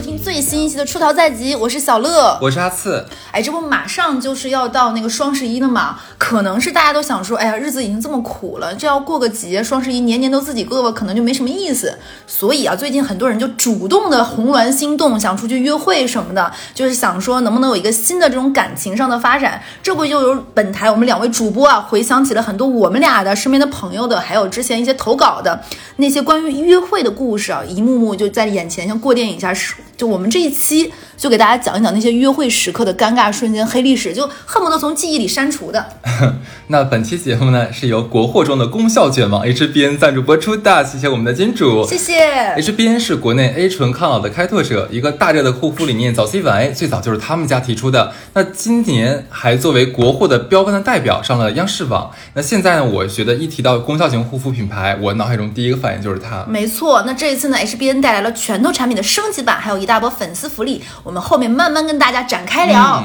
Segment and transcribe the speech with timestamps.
[0.00, 3.04] 收听最新一期的《出逃在即》，我是小乐，我是阿次。
[3.32, 5.98] 哎，这不马上就是要到那个双十一了嘛？
[6.16, 11.98] 可能是大家都想说，哎呀，日子已经这么苦了，这要过个节，双十一年年都自己过吧，可能就没什么意思。
[12.26, 19.60] 所以啊，最近很多人就主动的红鸾心动，想出去约会什么的，就是想说能不能有一个新的这种感情上的发展。
[19.82, 25.62] 这不就有本台我们两位主播啊，回想起了很多我们俩的身边的朋友的，还有之前一些投稿的
[26.00, 29.54] 那些关于约会的故事啊，一幕幕就在眼前，像过电影一下。
[29.96, 35.86] 就我们这一期就给大家讲一讲那些约会时刻的尴尬瞬间、黑历史，就恨不得从记忆里删除的。
[36.68, 42.54] 那本期节目呢，是由国货中的功效卷王 HBN 赞助播出的，谢谢我们的金主，谢谢。
[42.56, 48.14] HBN 是国内 A 醇抗老的开拓者，一个大热的护肤理念，早 C 晚 A 最早就是他们家提出的。
[48.32, 52.10] 那今年还作为国货的标杆的代表上了央视网。
[52.32, 56.46] 那现在呢，我觉得一提到功效型护肤品牌，我脑海中第一个反应就是它。
[56.48, 63.02] 没错，那这一次呢，HBN 带来了拳头产品的升级版，还有一大波粉丝福利，我们后面慢慢跟大家展开聊。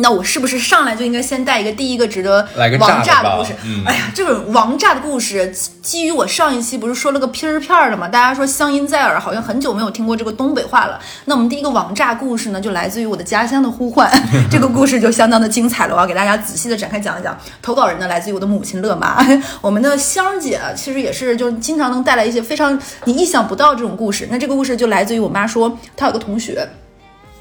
[0.00, 2.46] 那我是不是上来就应该先带一个第一个值得
[2.78, 3.52] 王炸的故事？
[3.84, 8.06] 哎呀，这个王炸的故事基于我上一期不是说了个片儿片儿的嘛？
[8.06, 11.00] 大家说乡音在耳，好像很久没有听过这个东北话了。
[11.24, 14.08] 那我们第一个王炸故事呢，就来自于我的家乡的呼唤。
[14.48, 17.36] 这个故事就相当的精彩了，我要给大家仔细的展开讲一讲。
[17.60, 19.16] 投稿人呢，来自于我的母亲乐妈。
[19.60, 24.28] 我们的香姐其实也是，就经常能带来一些非常你意想不到这种故事。
[24.30, 26.68] 那这个故事就来自于我妈说，她有个同学。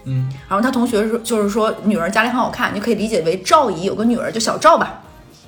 [0.08, 5.02] 嗯，然后他同学说，就是说女儿家里很好看，你可以理解为赵姨有个女儿就小赵吧。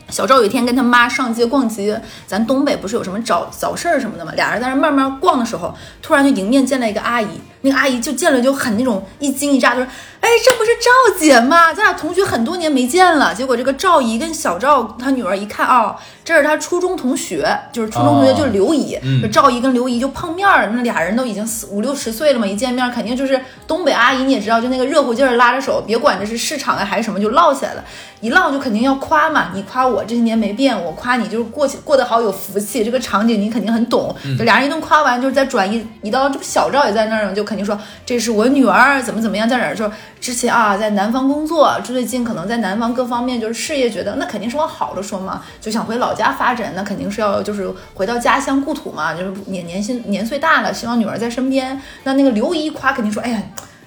[0.09, 4.31] 小赵有一天跟他妈上街逛街，咱东北不是有什么早早市什么的嘛？
[4.35, 5.71] 俩人在那慢慢逛的时候，
[6.01, 7.27] 突然就迎面见了一个阿姨。
[7.61, 9.87] 那个阿姨就见了就很那种一惊一乍，就说
[10.21, 11.73] ：“哎，这不是赵姐吗？
[11.73, 18.97] 咱俩同学很多年没见了。”结果这个赵姨跟小赵她女儿一看哦，这是她初中同学，就是初中同学就是刘姨。
[19.31, 27.83] 赵姨跟刘姨就碰面了，那俩人都已经四五六十岁了嘛，一见面肯定就是东北阿姨，你也知道，就那个热乎劲儿，拉着手，别管这是市场啊还是什么，就唠起来了。
[28.21, 32.83] 一唠就肯定要夸嘛，你夸我这些年没变，我夸你就是过去过得好有福气。
[32.83, 34.15] 这个场景你肯定很懂。
[34.37, 37.48] 就俩人一顿夸完，就是再转移移到这不小赵也在那儿就。
[37.49, 51.81] 肯定说这是我女儿怎么怎么样，在哪儿说之前啊，在南方工作，最近可能在南方各方面就是事业，觉得那肯定是往好了说嘛，就想回老家发展，那肯定是要就是回到家乡故土嘛，就是年年薪年岁大了，希望女儿在身边。
[52.03, 53.41] 那那个刘姨夸肯定说，哎呀，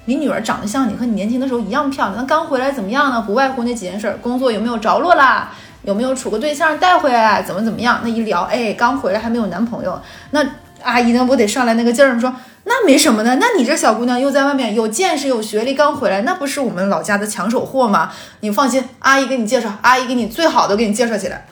[0.06, 2.16] 你女儿长得像你，和你年轻的时候一样漂亮。
[2.16, 3.22] 那刚回来怎么样呢？
[3.24, 5.52] 不外乎那几件事，工作有没有着落啦？
[5.84, 7.42] 有没有处个对象带回来？
[7.42, 8.00] 怎么怎么样？
[8.02, 10.00] 那一聊，哎，刚回来还没有男朋友，
[10.30, 10.44] 那
[10.82, 12.34] 阿姨呢不得上来那个劲儿说。
[12.64, 18.12] 那没什么的，那你这小姑娘又在外面有见识有学历，刚回来，那不是我们老家的抢手货吗？
[18.40, 21.46] 你放心，阿姨给你介绍，阿姨给你最好的给你介绍起来。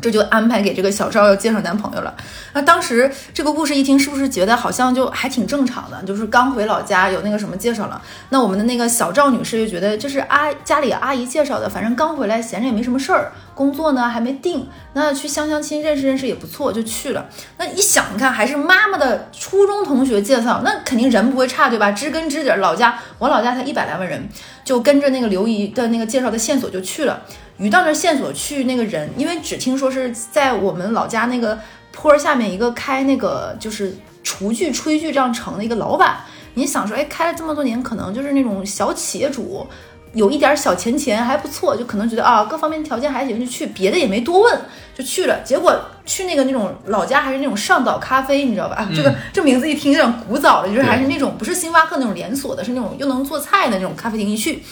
[0.00, 2.12] 这就安排给这个小赵要介绍男朋友了。
[2.54, 6.02] 那当时这个故事一听，是不是觉得好像就还挺正常的？
[6.02, 8.02] 就是刚回老家有那个什么介绍了。
[8.30, 13.30] 那我们的那个小赵女士就觉得这是阿家里阿姨介绍的，反正刚回来闲着也没什么事儿，
[13.62, 17.28] 工作呢还没定，那去相相亲认识认识也不错，就去了。
[17.58, 21.92] 那一想，你看还是妈妈的初中同学介绍，那肯定人不会差，对吧？
[21.92, 24.28] 知根知底，老家我老家才一百来万人，
[24.64, 27.22] 就跟着那个刘姨的那个介绍的线索就去了。
[27.58, 31.56] 遇到那线索去那个人，因为只听说是在我们老家那个
[31.92, 36.16] 坡下面一个开那个就是厨具、炊具这样成的一个老板。
[36.54, 39.66] 你想说，哎，开了这么多年，可能就是那种小企业主，
[40.14, 44.60] 有一点小钱钱还不错，就可能觉得啊，各方面条件还行，就去，别的也没多问，
[44.94, 45.40] 就去了。
[45.44, 45.74] 结果
[46.04, 48.88] 去那个那种老家还是那种上岛咖啡，你知道吧？
[48.94, 54.28] 这个这名字一听有点古早的，就是还是那种不是星巴克那种连锁的，是那种又能做菜的那种咖啡厅。
[54.28, 54.62] 一去。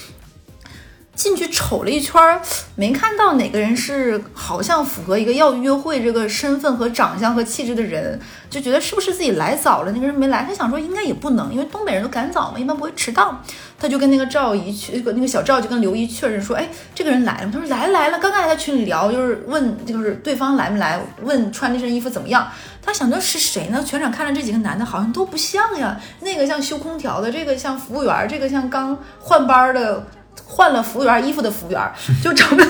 [1.20, 2.40] 进去瞅了一圈，
[2.76, 10.46] 没看到哪个人是好像符合一个要约会这个身份和长相和气质的人，就觉得是不是自己来早了，那个人没来。
[10.48, 13.38] 他想说应该也不能，因为东北人都赶早嘛，一般不会迟到。
[13.78, 17.50] 他就跟那个赵姨去，那个那个小赵就跟刘姨确认说，哎，这个人来了。
[17.52, 22.48] 他说来来了，刚刚还在群里聊，就是问就是对方来没来，问穿这身衣服怎么样。
[22.80, 23.84] 他想着是谁呢？
[23.86, 30.06] 全场看着这几个男的好像都不像呀，那个像修空调的，这个像服务员，这个像刚换班的。
[30.46, 31.92] 换了服务员衣服的服务员，
[32.22, 32.66] 就找不到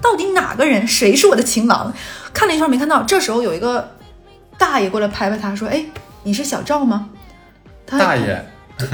[0.00, 1.92] 到底哪个人，谁是我的情郎？
[2.32, 3.02] 看了一圈没看到。
[3.02, 3.96] 这时候有一个
[4.58, 5.84] 大爷过来拍拍他说：“哎，
[6.24, 7.08] 你是小赵吗？”
[7.86, 8.44] 他大爷，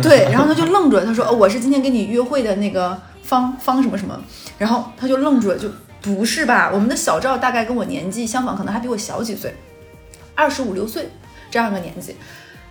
[0.03, 1.05] 对，然后他就愣住了。
[1.05, 4.19] 他说：“哦我是今天跟你约会的那个方方什么什么。”
[4.59, 5.69] 然后他就愣住了，就
[6.01, 6.71] 不是吧？
[6.73, 9.55] 我们的小赵大概跟我年纪相仿，可能还比我小几岁，
[10.35, 11.11] 二十五六岁
[11.51, 12.17] 这样个年纪。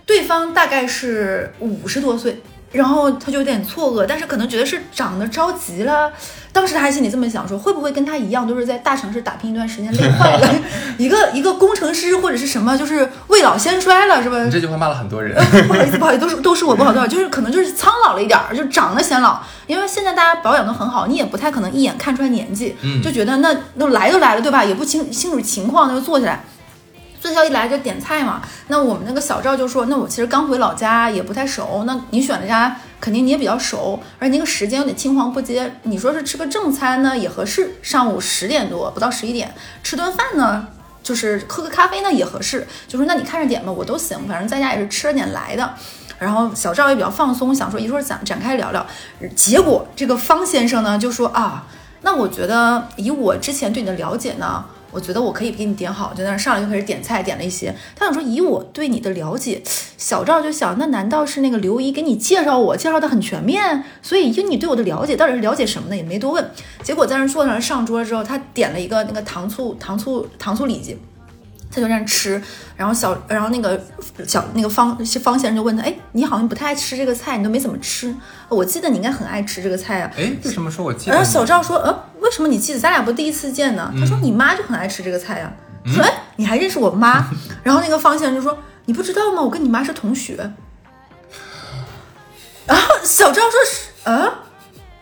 [0.06, 2.42] 对方大概是五十多岁。
[2.72, 6.12] 然后他就有点错愕，但是可能觉得是长得着急了。
[6.52, 10.54] 当时他还心里这么想，说会不会跟他一样，都是在大城市打拼一段时间累坏了，
[10.98, 14.42] 一个一个工程师或者是什么，就是未老先衰了，是吧？
[14.44, 15.34] 你这句话骂了很多人。
[15.68, 19.40] 不好意思，不好意思，都是都是我不好多少，就是可能就是苍老了一点儿，就长得显老。
[19.68, 24.64] 因为现在大家保养都很好，你也不太可能一眼看出来年纪，嗯就觉得那都来都来了，对吧？
[24.64, 26.44] 也不清清楚情况，那就坐下来。
[27.20, 31.84] 坐下一来就点菜嘛，那我们那个小赵就说，那我其实刚回老家，也不太熟。
[31.86, 35.70] 那你选了家，肯定你也比较熟，而且那个时间有点青黄不接。
[35.82, 39.52] 你说是吃个正餐呢也合适，上午十点多不到十一点
[39.82, 40.66] 吃顿饭呢，
[41.02, 42.66] 就是喝个咖啡呢也合适。
[42.88, 45.74] 就说那你看着点吧，我都行，反正在家也是吃了点来的。
[46.18, 48.86] 然后小赵也比较放松，想说一会儿展展开聊聊。
[49.36, 51.66] 结果这个方先生呢就说啊，
[52.00, 54.64] 那我觉得以我之前对你的了解呢。
[54.90, 57.74] 我觉得我可以给你点好，就在那上来就开始点菜，点了一些。
[57.94, 59.62] 他想说，以我对你的了解，
[59.96, 63.84] 小赵就想，那难道是那个刘姨给你介绍我，介绍的很全面？
[64.02, 65.96] 所以以你对我的了解，到底是了解什么呢？
[65.96, 66.50] 也没多问。
[66.82, 70.96] 结果在那坐上上桌之后，他点了一个那个糖醋糖醋糖醋里脊。
[71.72, 72.42] 他就在那吃，
[72.76, 73.80] 然后小，然后那个
[74.26, 78.12] 小那个方方先生就问他，哎，你好像不太爱吃这个菜，你都没怎么吃。
[78.48, 80.10] 我记得你应该很爱吃这个菜啊。
[80.16, 81.12] 哎，为什么说我记得？
[81.12, 82.80] 然后小赵说，呃，为什么你记得？
[82.80, 83.92] 咱俩不第一次见呢？
[84.00, 85.52] 他说你妈就很爱吃这个菜呀、
[85.86, 87.30] 说，哎，你还认识我妈？
[87.62, 89.40] 然后那个方先生就说，你不知道吗？
[89.40, 90.50] 我跟你妈是同学。
[92.66, 94.32] 然后小赵说，是，嗯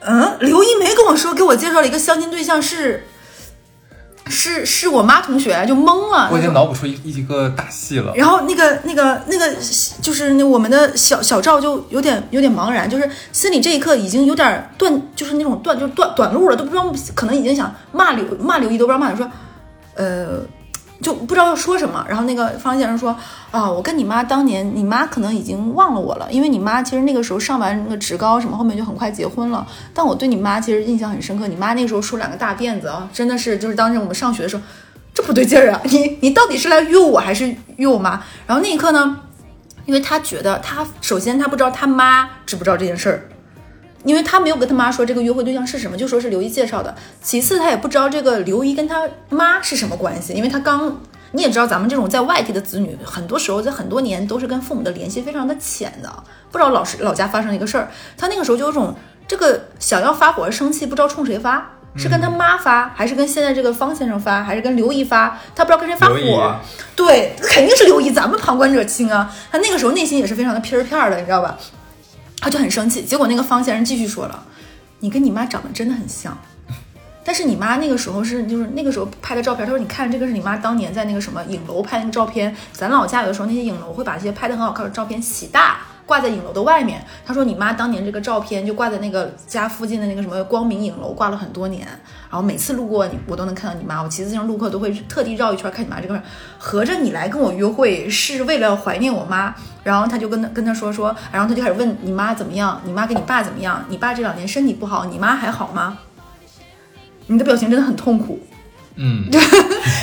[0.00, 3.06] 嗯，刘一梅跟我说，给我介绍了一个相亲对象是。
[4.28, 6.28] 是是我妈同学，就懵了。
[6.30, 8.12] 我已经脑补出一一个大戏了。
[8.14, 9.54] 然后那个那个那个
[10.00, 19.30] 就是那我们的小小赵就有点有点茫然，就是心里这一刻已经有点断，就是那种断就是断短路了，都不知道可能已经想骂刘骂刘毅都不知道骂说，
[19.94, 20.40] 呃。
[21.00, 23.16] 就不知道要说什么，然后那个方先生说
[23.50, 29.66] 啊，我跟你妈当年，你妈可能已经忘了我了，因为你妈其实那个时候上完那个职高什么，后面就很快结婚了。
[29.94, 34.62] 但我对你妈其实印象很深刻，你妈那时候梳两个大辫子啊，真的是就是当时我们上学的时候，
[35.14, 35.80] 这不对劲儿啊！
[35.84, 38.22] 你你到底是来约我还是约我妈？
[38.46, 39.20] 然后那一刻呢，
[39.86, 43.28] 因为他觉得他首先他不知道他妈知不知道这件事儿。
[44.08, 46.94] 因为他没有跟他妈说这个约会对象是什么，就说是刘姨介绍的。
[47.20, 50.98] 其次，他也不知道这个刘姨跟他妈是什么关系，因为他刚
[51.32, 56.10] 你也知道，咱们这种在外地的子女，很多时候在很多年都是跟父母的联系非常的浅的，
[56.50, 57.90] 不知道老师老家发生一个事儿。
[58.16, 58.94] 他那个时候就有种
[59.26, 65.38] 这个想要发火生气，不知道冲谁发，是跟他妈发，还是跟现在这个方先生发，还是跟刘姨发？
[65.54, 66.56] 他不知道跟谁发火。
[66.96, 69.30] 对，肯定是刘姨，咱们旁观者清啊。
[69.52, 71.58] 他那个时候内心也是非常的片儿片儿的，你知道吧？
[72.40, 74.46] 他就很生气，结果那个方先生继续说了
[75.00, 76.36] ：“你跟你妈长得真的很像，
[77.24, 79.66] 但是你妈那个时候是就是那个时候拍的照片。
[79.66, 82.54] 他说你看这个是你妈当年在那个什么影楼拍的照片。
[82.72, 87.04] 咱老家有的时候那些影楼会把这些拍的很好看的照片洗大，挂在影楼的外面。
[87.26, 94.02] 他说你妈当年这个照片就挂在那个家附近的那个什么光明影楼挂了很多年，然后每次路过你我都能看到你妈。
[94.02, 96.20] 我骑自行车路过都会特地绕一圈看你妈这个。
[96.56, 103.84] 合着你来跟我约会是为了怀念我妈？”然后他就跟他跟他说说，然后他就开始问你妈怎么样，你妈跟你爸怎么样？
[103.88, 105.98] 你爸这两年身体不好，你妈还好吗？
[107.26, 108.40] 你的表情真的很痛苦，
[108.96, 109.28] 嗯。
[109.30, 109.38] 对。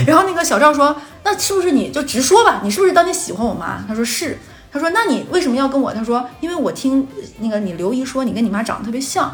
[0.06, 2.62] 然后那个小赵说，那是不是你就直说吧？
[2.64, 3.84] 你是不是当年喜欢我妈？
[3.88, 4.38] 他说是。
[4.76, 5.94] 他说那你为什么要跟我？
[5.94, 7.08] 他说因为我听
[7.40, 9.34] 那个你刘姨说你跟你妈长得特别像，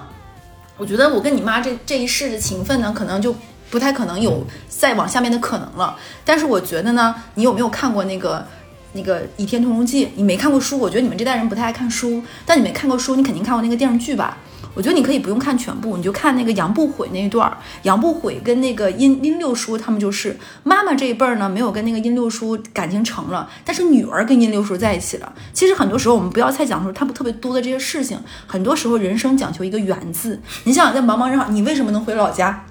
[0.77, 3.35] 我觉得我跟你妈这这一世的情分呢，可能就
[3.71, 5.97] 不太可能有再往下面的可能了。
[6.23, 8.45] 但是我觉得呢，你有没有看过那个？
[8.93, 12.21] 那个《倚天屠龙记》，你没看过书，我觉得你们这代人不太爱看书。
[12.45, 14.37] 但你没看过书，你肯定看过那个电视剧吧？
[14.73, 17.57] 我觉得你可以不用看全部，你就看那个杨不悔那一段儿。
[17.83, 25.33] 杨不悔跟那个殷殷六叔他们就是妈妈这一辈儿呢，没有跟那个殷六叔感情成了，但是女儿跟殷六叔在一起了。
[25.53, 30.39] 其实很多时候我们不要太讲说他们特别多的这些事情，很多时候人生讲求一个缘字。
[30.63, 32.65] 你想想，在茫茫人海，你为什么能回老家，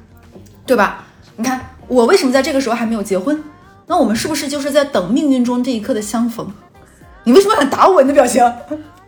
[0.65, 1.05] 对吧？
[1.37, 3.43] 你看我为什么在这个时候还没有结婚？
[3.87, 6.51] 那我们是不是就是在等命运中这一刻的相逢？
[7.25, 8.01] 你为什么想打我？
[8.01, 8.43] 你的表情？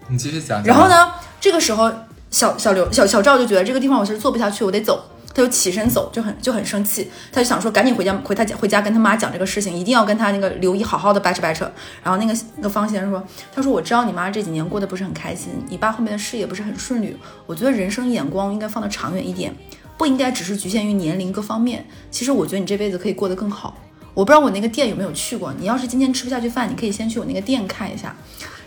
[0.09, 0.63] 你继续讲。
[0.65, 1.13] 然后呢？
[1.41, 1.91] 这个时候，
[2.33, 5.05] 小小刘、小小赵就觉得这个地方我是坐不下去，我得走。
[5.35, 7.11] 他就起身走，就很就很生气。
[7.33, 11.65] 他就想说，赶紧回家，回他家，回家跟他妈讲这个事情，一定要跟他那个刘姨好好的掰扯掰扯。
[12.03, 13.23] 然后那个那个方先生说
[13.55, 17.17] ：“他说我知道你妈这几年过得不是很开心，你爸后面的事业不是很顺利。
[17.47, 19.55] 我觉得人生眼光应该放得长远一点，
[19.97, 21.87] 不应该只是局限于年龄各方面。
[22.11, 23.79] 其实我觉得你这辈子可以过得更好。”
[24.15, 25.53] 我不知道我那个店有没有去过。
[25.59, 28.15] 你要是今天吃不下去饭，你可以先去我那个店看一下。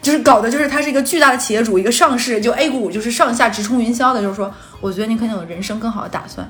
[0.02, 4.22] 就是搞的，就是他是一个巨大的企业主，一个上市，就 A 股就是上下直冲云霄的。
[4.22, 6.48] 就是说，我觉得你可能有人生更好的打算。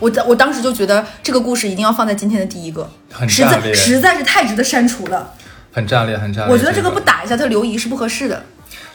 [0.00, 2.90] 我我当时就觉得这个故事一定要放在今天的第一个，
[3.28, 5.32] 实在实在是太值得删除了。
[5.70, 6.52] 很炸裂，很炸裂。
[6.52, 8.44] 我觉得这个不打一下他留疑是不合适的。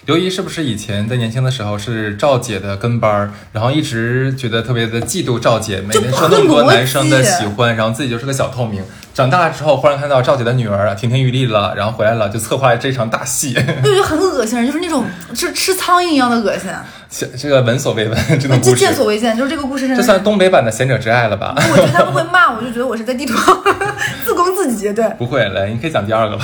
[0.07, 8.81] 刘姨是不是以前在年轻的时候是赵姐的跟班儿，然后一直觉得特别的嫉妒赵姐，每天受那么多男生的喜欢，然后自己就是个小透明。
[9.13, 13.53] 长大了之后，忽然看到赵姐的女儿亭亭玉立了，然后回来了，就策划了这场大戏。
[13.83, 15.03] 对就很恶心，就是那种
[15.35, 16.69] 就吃苍蝇一样的恶心。
[17.09, 21.55] 这个闻所未闻，这个故事见所未见，就是这个故事，这算东北版的贤者之爱了吧？
[21.57, 23.57] 我觉得他们会骂我，就觉得我是在地图上
[24.25, 24.91] 自攻自己。
[24.93, 26.41] 对，不会，来，你可以讲第二个了。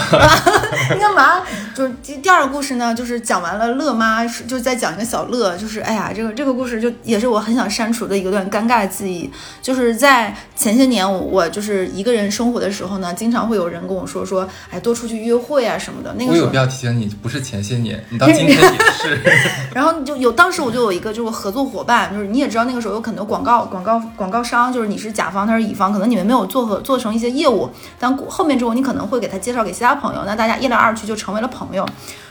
[0.93, 1.41] 你 干嘛？
[1.75, 9.29] 就是第第二个故事呢，就是讲完了乐妈，就是在讲一个小乐，就是哎呀，这个这个故事就也是我很想删除的一个段尴尬的记忆。
[9.61, 16.13] 就是在前些年，我就是一个人生活的时候呢，经常会有人跟我说说，哎，多出去约会啊什么的。
[16.17, 19.19] 那个我有必要提醒你，不是前些年，你到今天也是。
[19.73, 27.67] 然后就有当时当时我就有一个就是合作伙伴，就是你也知道那个时候有很多广告广告广告商，就是你是甲方，他是乙方，可能你们没有做和做成一些业务，
[27.97, 31.83] 但后面之后你可能会给他介绍给其他朋友，那大家一来二去就成为了朋友，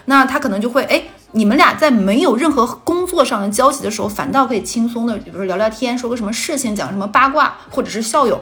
[0.05, 1.02] 那他可能就会哎，
[1.33, 8.41] 你们俩在没有任何工作上的交集的时候，反倒可以轻松的，比如说聊聊天，说个什么事情，讲什么八卦，或者是校友。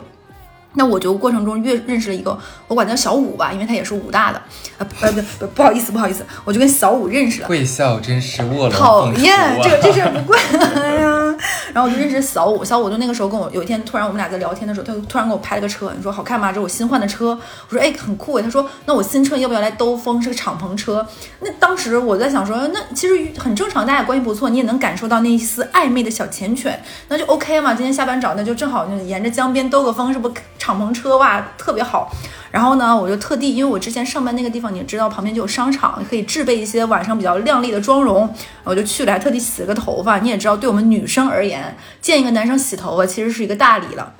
[0.74, 4.38] 那我就过程中越认识了一个，我管他叫小五吧，因为他也是武大的，
[4.78, 7.46] 啊不不不不好意思不好意思，我就跟小五认识了。
[7.48, 10.38] 贵校真是卧龙讨厌，这个这事不 怪，
[10.76, 11.36] 哎呀，
[11.72, 16.48] 然后我就认识小五，小五就那个时候跟我有一天突然我们俩在聊天的时候，他就突然给我拍了个车，你说好看吗？
[16.48, 20.20] 这是我新换的车，我说哎很酷哎，他说那我新车要不要来兜风？
[20.22, 21.06] 是个敞篷车。
[21.40, 26.74] 那当时我在想说，那其实很正常，大家关系不错，你也能感受到那一丝暧昧的小缱绻，
[27.08, 27.74] 那就 OK 嘛。
[27.74, 30.30] 今天下班找那就正好就沿着江边兜个风，是不？
[30.58, 32.12] 敞篷车哇，特别好。
[32.50, 38.32] 然后呢，我就特地，因为我之前上班那个地方，你知道旁边就有商场，可以置备一些晚上比较靓丽的妆容。
[38.64, 40.18] 我就去了，还特地洗了个头发。
[40.18, 44.12] 你也知道，对我们女生而言，见一个男生洗头发其实是一个大礼了。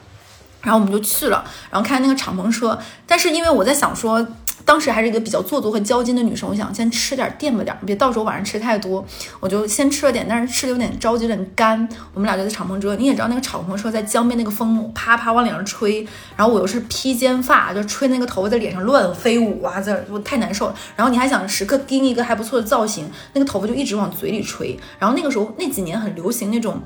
[0.63, 2.79] 然后我们就去了，然后看那个敞篷车。
[3.07, 4.27] 但是因为我在想说。
[4.71, 9.05] 当时还是一个比较做作和娇金的女生，我想先吃点垫吧点，别到时候晚上吃太多。
[9.41, 11.89] 我就先吃了点，但是吃的有点着急，有点干。
[12.15, 20.75] 我们俩就在敞篷车，你也知道那个敞篷车在江边那个风啪啪往脸上吹，然后我又是披肩发，就吹那个头发在脸上乱飞舞啊，这我太难受了。
[20.95, 24.79] 然后你还想时刻盯一个还不错的造型，那个头发就一直往嘴里吹。
[25.00, 26.81] 然后那个时候那几年很流行那种。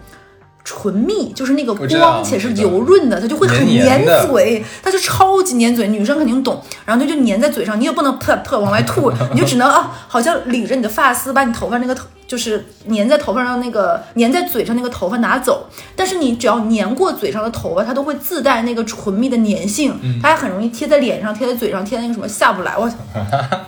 [0.64, 5.86] 唇蜜就是那个光且是油润的，它就会很粘嘴，它就超级粘嘴。
[5.88, 15.68] 女生肯定懂，然后它就粘在嘴上，你也不能噗噗往外吐，你就只能啊，好像理着你的发丝，把你头发那个头就是粘在头发上那个粘在嘴上那个头发拿走。
[15.94, 22.74] 但是你只要粘过嘴上的头发，它都会自带那个唇蜜的粘性， 它还很容易贴在脸上、贴在嘴上、贴在那个什么下不来。
[22.78, 22.96] 我操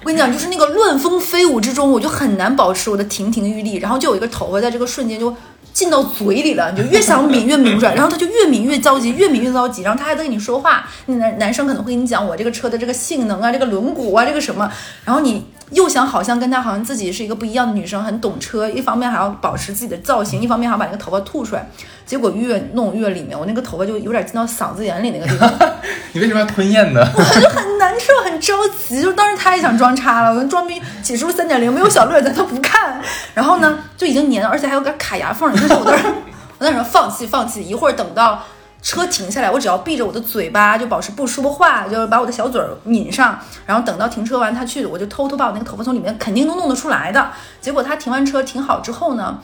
[0.00, 5.34] 我跟你讲，就是那个乱风飞舞之中，我就很难保持我的亭亭玉立，然后就有一个头发在这个瞬间就。
[5.72, 14.70] 进到嘴里了，你就越想抿越抿不出来， 然后他就越抿越着急，越抿越着急，然后他还在跟你说话，那男男生可能会跟你讲我这个车的这个性能啊，这个轮毂啊，这个什么，
[15.04, 15.44] 然后你。
[15.70, 21.68] 又想好像跟他好像自己是一个不一样的女生，很懂车，一方面还要保持自己的造型，一方面还要把那个头发吐出来，
[22.06, 25.52] 结果越弄越里面，我那个头发就有点进到嗓子眼里那个地方。
[26.12, 27.00] 你为什么要吞咽呢？
[27.14, 28.54] 我就很难受，很着
[28.88, 33.00] 急，就当时他也想装叉了，我跟装逼起初三点零没有小乐在，他不看，
[33.34, 38.42] 然后呢就已经粘了，而且还有点卡牙缝，但是我当时我那时候放弃放弃，一会儿等到。
[38.80, 47.30] 车停下来，我只要闭着我的嘴巴，就保持不说话，就是把我的小嘴儿抿上，然后等到停车完他去，我就偷偷把我那个头发从里面肯定能弄得出来的。
[47.60, 49.38] 结果他停完车停好之后呢，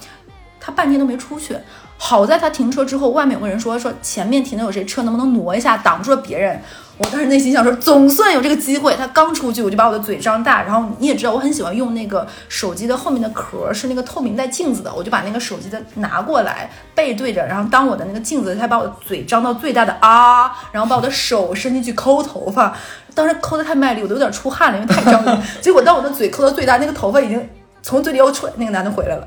[0.61, 1.57] 他半天都没出去。
[1.97, 6.61] 好在他停车之后，外面有个人说说前面停的有谁车，能不能挪一下，挡住了别人。
[6.97, 8.95] 我当时内心想说，总算有这个机会。
[8.95, 10.63] 他刚出去，我就把我的嘴张大。
[10.63, 22.73] 然后你也知道，我很喜欢用那个手机的后面的壳是那个透明带镜子的，我就把那个手机的拿过来，背对着，然后当我的那个镜子，他把我的嘴张到最大的啊，然后把我的手伸进去抠头发。
[23.15, 25.43] 当时抠的太卖力，我都有点出汗了，因为太张了。
[25.61, 27.49] 结果当我的嘴抠到最大，那个头发已经
[27.83, 29.27] 从嘴里又出来，那个男的回来了。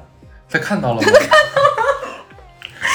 [0.50, 1.02] 他看到了吗？
[1.08, 1.77] 他看到。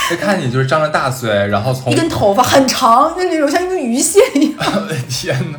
[0.08, 4.58] 他看你就是张着大嘴，然后从一根头发很长，就那种像一根鱼线一样。
[4.58, 5.58] 我 的天哪！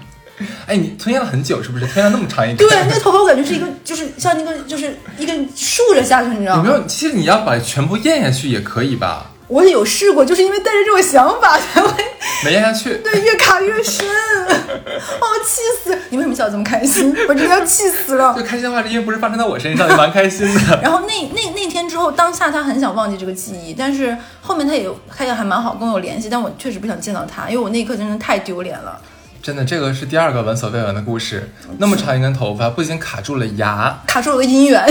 [0.67, 1.85] 哎，你吞咽了很久是不是？
[1.85, 2.67] 吞咽了那么长一根？
[2.67, 6.63] 对，那个 头发我感觉是一个，就是像那个，就是一根竖着下去，你知道吗？
[6.65, 6.85] 有没有？
[6.87, 9.31] 其实你要把全部咽下去也可以吧。
[9.53, 12.03] 我有试过，就是因为带着这种想法 才会
[12.43, 12.95] 没咽下去。
[13.05, 14.07] 对，越卡越深，
[14.49, 15.95] 哦，气死！
[16.09, 17.15] 你为什么笑得这么开心？
[17.29, 18.33] 我真的要气死了。
[18.35, 20.79] 就开心的话，因为不是发生在我身上，就蛮开心的。
[20.81, 28.99] 然后那那那天之后，当下他很想忘记这个记忆，但是后面他也他也还蛮好跟我有联系，但我确实不想见到他，因为我那一刻真的太丢脸了。
[29.43, 31.51] 真的，这个是第二个闻所未闻的故事。
[31.77, 34.81] 那么长一根头发，不仅卡住了牙，卡住了我的姻缘。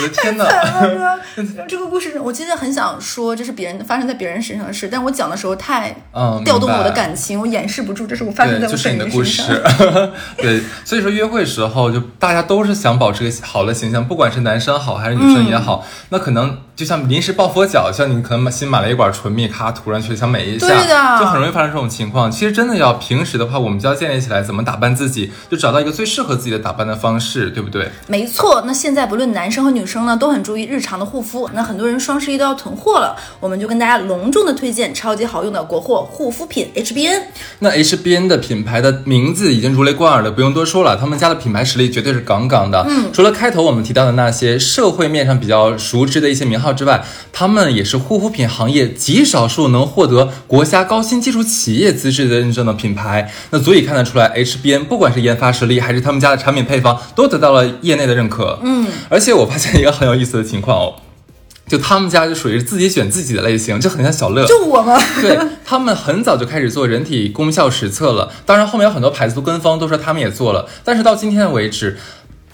[0.00, 0.44] 我的天呐！
[0.44, 10.10] 惨了哥这个故事我其实很想说，这是别人发生在别人身上的事，但我讲的时候太嗯，调动我的感情，我掩饰不住，这是我发生在对，我就是你的故本人身事上。
[10.38, 22.32] 对，所以说约会时候就大家都是想保持个好的形象，不管是男生好还是女生也好，嗯那可能就像临时抱佛脚，像你可能新买了一管唇蜜，咔突然去想美一下，对的就很容易发生这种情况。
[22.32, 27.90] 其实真的要平时的话，我们就要建立起来怎么打扮自己，就找到一个最适合自己的打扮的方式，对不对？
[28.06, 31.50] 没错，那现在不论男生和女生呢，都很注意日常的护肤。
[31.52, 37.24] 那很多人双十一都要囤货了，我们就跟大家隆重的推荐超级好用的国货护肤品 HBN。
[37.58, 42.86] 那 HBN 的品牌的名字已经如雷贯耳了，不用多说了，他们家的品牌实力绝对是杠杠的。
[42.88, 53.30] 嗯，除了开头我们提到的那些社会面上比较熟知的一些名号之外，他们也是护肤品行业极少数能获得国家高新技术企业资质的认证的品牌。
[53.50, 58.58] 那足以看得出来，HBN 不管是研发实力还是他们家的产品配方，都得到了业内的认可。
[58.62, 60.94] 嗯，而且我发现一个很有意思的情况哦。
[61.68, 64.44] 就他们家就属于自己选自己的类型，就很像小乐。
[64.44, 65.00] 就我吗？
[65.20, 71.96] 对他们很早就开始做人体功效实测了，当然后面有很多牌子都跟风，都说他们也做了，但是到今天为止。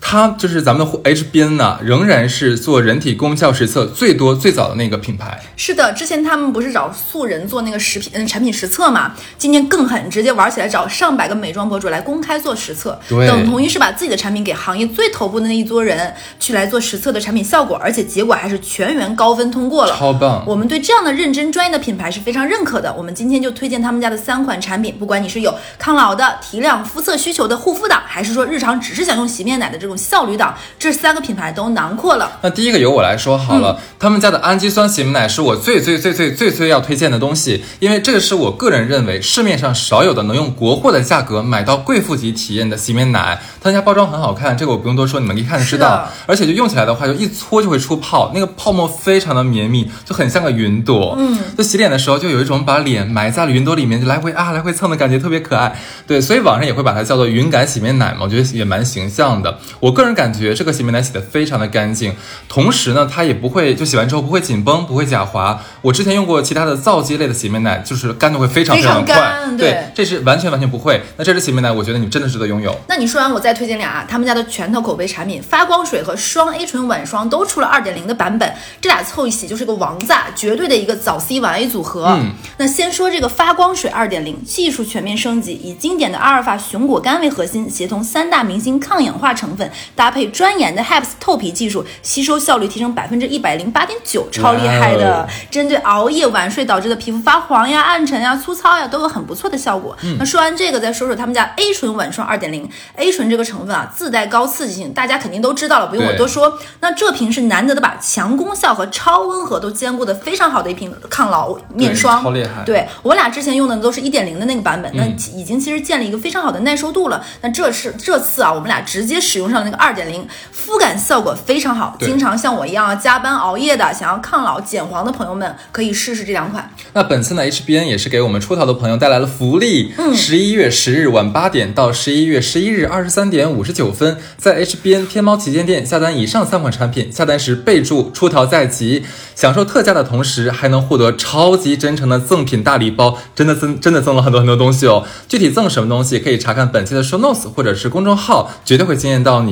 [0.08, 5.42] 它就是咱们 HBN 呢，仍然是做人体功效实测最多最早的那个品牌。
[5.56, 9.16] 是的，之前他们不是找素人做那个食品嗯产品实测嘛？
[9.36, 19.96] 今年更狠，直接玩起来找上百个美妆博主来公开做实测，对等同于是把自己的产品给行业最头部的那一撮人去来做实测的产品效果，而且结果还是全员高分通过了。
[19.98, 22.94] 超棒我们对这样的认真专业的品牌是非常认可的。
[22.96, 32.38] 我们今天就推荐他们家的三款产品，不管你是有抗老的、提亮肤色需求的护肤党，还是说日常只是想用洗面奶的这种效率党，这三个品牌都囊括了。
[32.42, 43.40] 那第一个由我来说好了，他们家的氨基酸洗面奶是我最最最最最最要推荐的东西，因为这个是我个人认为市面上少有的能用国货的价格买到贵妇级体验的洗面奶。
[43.60, 46.08] 他们家包装很好看，这个我不用多说，你们一看就知道。
[46.26, 51.16] 而且就用起来的话，就一搓就会出泡，那个泡沫非常的绵密，就很像个云朵。
[51.18, 55.76] 嗯，就洗脸的时候就有一种把脸埋在了云朵里面，就来回啊来回蹭的感觉，特别可爱。
[56.06, 59.58] 对，所以网上也会把它叫做云感洗面奶嘛，我觉得也蛮形象的。
[59.80, 62.14] 我个人感觉这个洗面奶洗的非常的干净，
[62.48, 65.60] 同时呢，它也不会就洗完之后不会紧绷，不会假滑。
[65.82, 69.14] 我之前用过其他的皂基类的洗面奶，就是干的会非常非常常快。
[69.14, 71.02] 干对这是完全完全不会。
[71.16, 72.74] 那这支洗面奶，我觉得你真的值得拥有。
[72.88, 82.06] 那你说完，我再推荐俩、啊，他们家的拳头口碑产品发光水和双 A 醇晚霜都出了二点零的版本，这俩凑一起就是个王炸，绝对的一个早 C 晚 A 组合。
[82.18, 95.26] 嗯，那先说这个发光水二点零技术全面升级，以经典的阿尔法熊果苷为核心，协同三大明星抗氧化成分，搭配专研的 HAPS 透皮技术，吸收效率提升百分之一百零八点九，超厉害哇的哦。
[95.50, 99.96] 针对熬夜晚睡导致的皮肤发黄呀、暗沉呀、粗糙呀，都有很不错的效果。
[100.18, 102.68] 那说完这个，再说说他们家 A 醇晚霜二点零。
[102.96, 106.58] A 醇这个成分啊，自带高刺激性，大家肯定都知道了，不用我多说。
[106.80, 117.24] 那这瓶是难得的把强功效和超温和都兼顾的非常好的一瓶抗老面霜，超厉害对我俩之前用的都是一点零的那个版本，那嗯已经其实建立一个非常好的耐受度了。
[117.40, 121.96] 那这是这次啊，我们俩直接使用上了那个二点零，肤感效果非常好。
[122.00, 126.70] 经常像我一样加班熬夜的，想要抗老减黄的朋友们，可以试试这两款。
[126.92, 129.94] 那本次呢，HBN 也是给我们出逃的朋友带来了福利。
[129.98, 145.04] 嗯，十一月十日晚八点到十一月十一日二十三点五十九分，在 HBN 天猫旗舰店下单以上三款产品，下单时备注“出逃在即”，享受特价的同时，还能获得超级真诚的赠品大礼包，真的赠真的赠了很多很多东西哦。
[145.28, 149.45] 具体赠什么东西，可以查看本期的 show notes 或者是公众号，绝对会惊艳到你。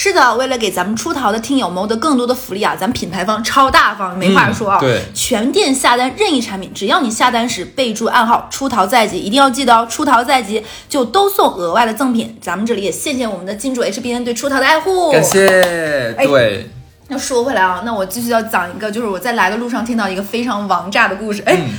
[0.00, 4.78] 是的，为了给咱们出逃的听友谋得更多的福利啊，咱们品牌方超大方，没话说啊。
[4.78, 12.38] 嗯对全店下单任意产品，只要你下单时备注暗号“出逃在即”，一定要记得哦，“出逃在即”就都送额外的赠品。
[12.40, 16.70] 咱们这里也谢谢我们的金主 HBN 对出逃的爱护，感谢，哎对。
[17.08, 21.42] 那说回来啊，那我继续要讲一个，就是我在来的路上听到一个非常王炸的故事。
[21.44, 21.70] 哎，嗯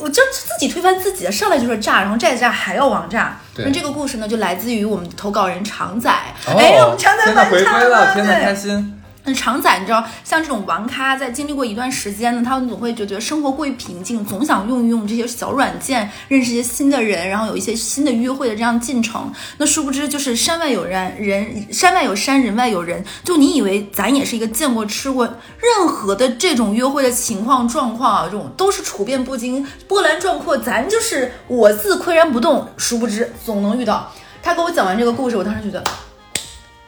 [0.00, 3.38] 我就自己推翻自己的，上来就是炸，然后再炸还要王炸。
[3.56, 6.10] 那这个故事呢，就来自于我们的投稿人常仔。
[6.46, 8.97] 哦哎，我们常仔回归了，天呐，对开心。
[9.24, 19.30] 那常仔，你知道，像这种玩咖，在经历过一段时间呢，他们总会就觉得生活过于平静，总想用一用这些小软件，认识一些新的人，然后有一些新的约会的这样进程。
[19.58, 23.04] 那殊不知，就是山外有人，人山外有山，人外有人。
[23.22, 32.66] 就你以为咱也是一个见过、吃过任何的这种约会的情况状况啊，这种都是处变不惊、波澜壮阔，咱就是我自岿然不动。
[32.78, 34.10] 殊不知，总能遇到。
[34.42, 35.84] 他给我讲完这个故事，我当时觉得，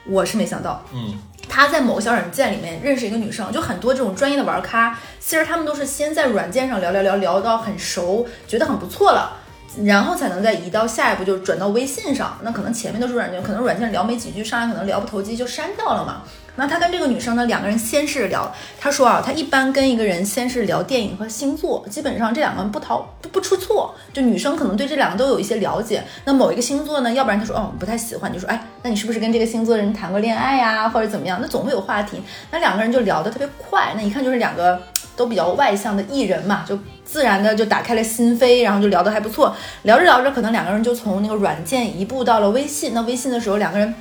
[0.06, 1.12] 我是没想到，嗯。
[1.50, 9.36] 他在某个小软件里面认识一个女生，就很多这种专业的玩咖，其实他们都是先在软件上聊聊聊聊到很熟，觉得很不错了。
[9.84, 12.36] 然后才能再移到下一步，就转到微信上。
[12.42, 16.22] 那可能前面都是软件，可能软件聊没几句，上来可能聊不投机就删掉了嘛。
[16.56, 26.04] 那他跟这个女生呢，两个人先是聊，他说啊，他一般跟一个人先是聊电影和星座，基本上这两个人不逃不不出错，就女生可能对这两个都有一些了解。
[26.24, 31.38] 那某一个星座呢，要不然他说哦不太喜欢，就说哎，那你是不是跟这个星座的人谈过恋爱呀，或者怎么样？
[31.40, 32.20] 那总会有话题。
[32.50, 34.78] 那两个人就聊得特别快，那一看就是两个
[35.16, 39.56] 都比较外向的艺人嘛，就自然的就打开了心扉，然后就聊得还不错。
[39.84, 42.92] 聊着聊着，可能两个人就从那个软件移步到了微信。
[42.92, 43.94] 那微信的时候，两个人。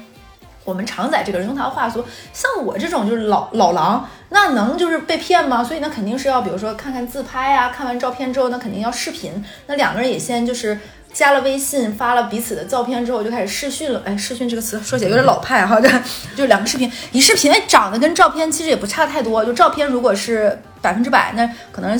[0.69, 5.63] 我们常在这个人用他的话说，像我这种就是老老狼，那能就是被骗吗？
[5.63, 9.43] 所以那肯定是要，比如说看看自拍啊，看完照片之后，那肯定要视频。
[9.65, 10.79] 那两个人也先就是
[11.11, 14.01] 加了微信，发了彼此的照片之后，就开始视讯了。
[14.05, 15.91] 哎，视讯这个词说起来有点老派哈，对，
[16.37, 19.43] 就两个视频，一视频，哎，长得跟照片其实也不差太多。
[19.43, 21.99] 就照片如果是百分之百，那可能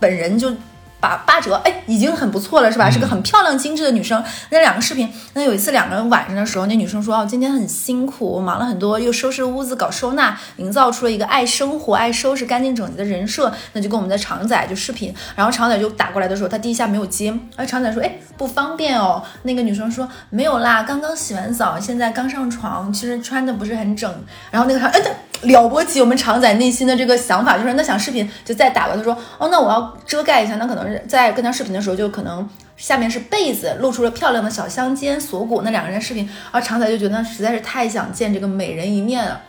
[0.00, 0.52] 本人就。
[1.00, 2.90] 把八折，哎，已经很不错了，是吧？
[2.90, 4.22] 是个很漂亮精致的女生。
[4.50, 24.12] 那两个视频，那有一次两个人晚上的时候，那女生说：“哦，今天很辛苦，我忙了很多，又收拾屋子、搞收纳，营造出了一个爱生活、爱收拾干净整洁的人设。”那就跟我们的常仔就视频，然后常仔就打过来的时候，他第一下没有接，而，常仔说：“哎，不方便哦。”那个女生说：“没有啦，刚刚洗完澡，现在刚上床，其实穿的不是很整。”
[24.50, 25.00] 然后那个他，哎，
[25.42, 35.62] 了不起，我们常仔内心的这个想法就是，那想视频就再打过，他说：“哦，那我要遮盖一下，那可能是。”在跟他视频的时候，就可能下面是被子，露出了漂亮的小香肩、锁骨。
[35.62, 39.40] 那两个人视频，而常仔就觉得实在是太想见这个美人一面了。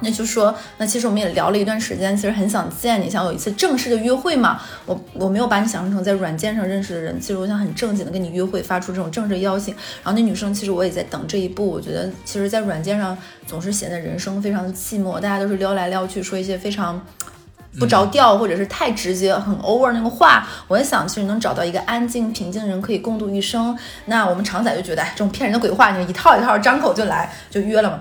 [0.00, 4.60] 那就说，那其实我们也聊了一段时间，其实很想见你，想有一次正式的约会嘛。
[4.86, 9.74] 我我没有把你想象成在软件上认识的人，其实我想很正经的跟你约会，发出这种正式邀请。
[10.02, 11.68] 然后那女生其实我也在等这一步。
[11.68, 17.00] 我觉得其实，在软件上总是显得人生非常的寂寞，大家都是撩来撩去，说一些非常。
[17.78, 23.76] 不着调，或者是太直接、很 over 那个话，我也想，其实能找到一个安静、平静的人可以共度一生。
[24.06, 28.00] 那我们常仔就觉得，哎这种骗人的鬼话，你一套一套张口就来，就约了嘛。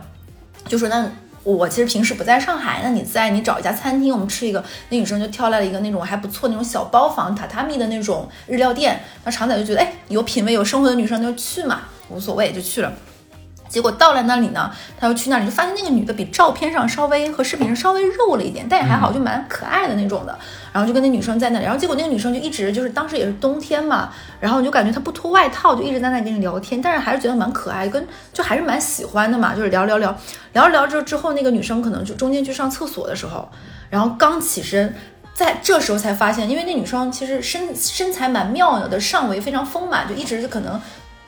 [0.65, 1.07] 就说那
[1.55, 4.61] 我其实平时不在上海，那你在，你找一家餐厅，我们吃一个。
[4.89, 8.99] 那女生就挑来了一个那种还不错那种小包房、榻榻米的那种日料店。
[9.23, 12.91] 那常仔就觉得，哎，有品味、有生活的女生就去嘛，无所谓，就去了。
[13.67, 20.37] 结果到了那里呢，他又去那里，就发现那个女的比照片上稍微和视频上稍微肉了一点，但也还好，就蛮可爱的那种的。
[20.71, 30.15] 然后就跟那女生在那里，然后结果那个女生就一直就是当时也是冬天嘛，然后你就感觉她不脱外套，就一直在那里跟你聊天，但是还是觉得蛮可爱，跟就还是蛮喜欢的嘛，就是聊聊聊
[30.53, 33.49] 聊着聊着之后，那个女生可能就中间去上厕所的时候，
[33.89, 34.93] 然后刚起身，
[35.33, 40.79] 在这时候才发现，因为那女生其实身身材蛮妙的，上围非常丰满，就一直就可能。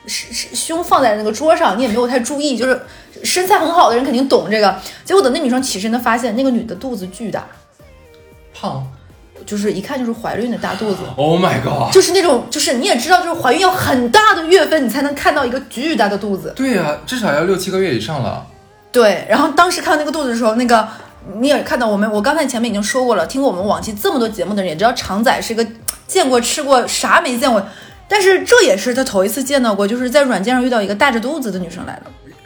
[0.06, 2.80] 是是胸放在那个桌上，你也没有太注意，就是
[3.22, 4.74] 身材很好的人肯定懂这个。
[5.04, 7.46] 结果等那女生起身，她发现那个女的肚子巨大，
[8.54, 8.86] 胖，
[9.44, 10.98] 就是一看就是怀孕的大肚子。
[11.16, 11.92] Oh my god！
[11.92, 16.52] 就是那种，就是你也知道，就是怀孕要很大的月份，你才能看到一个巨大的肚子。
[16.56, 18.46] 对呀，至少要六七个月以上了。
[18.90, 20.88] 对，然后当时看到那个肚子的时候，那个
[21.38, 25.66] 你也看到我们，我刚才前面已经说过了，听过我们往期这么多节目的人也知道，常仔是一个
[26.06, 27.62] 见过吃过啥没见过。
[28.10, 32.02] 但是这也是他头一次见到过，就是在软件上遇到一个大着肚子的女生来了，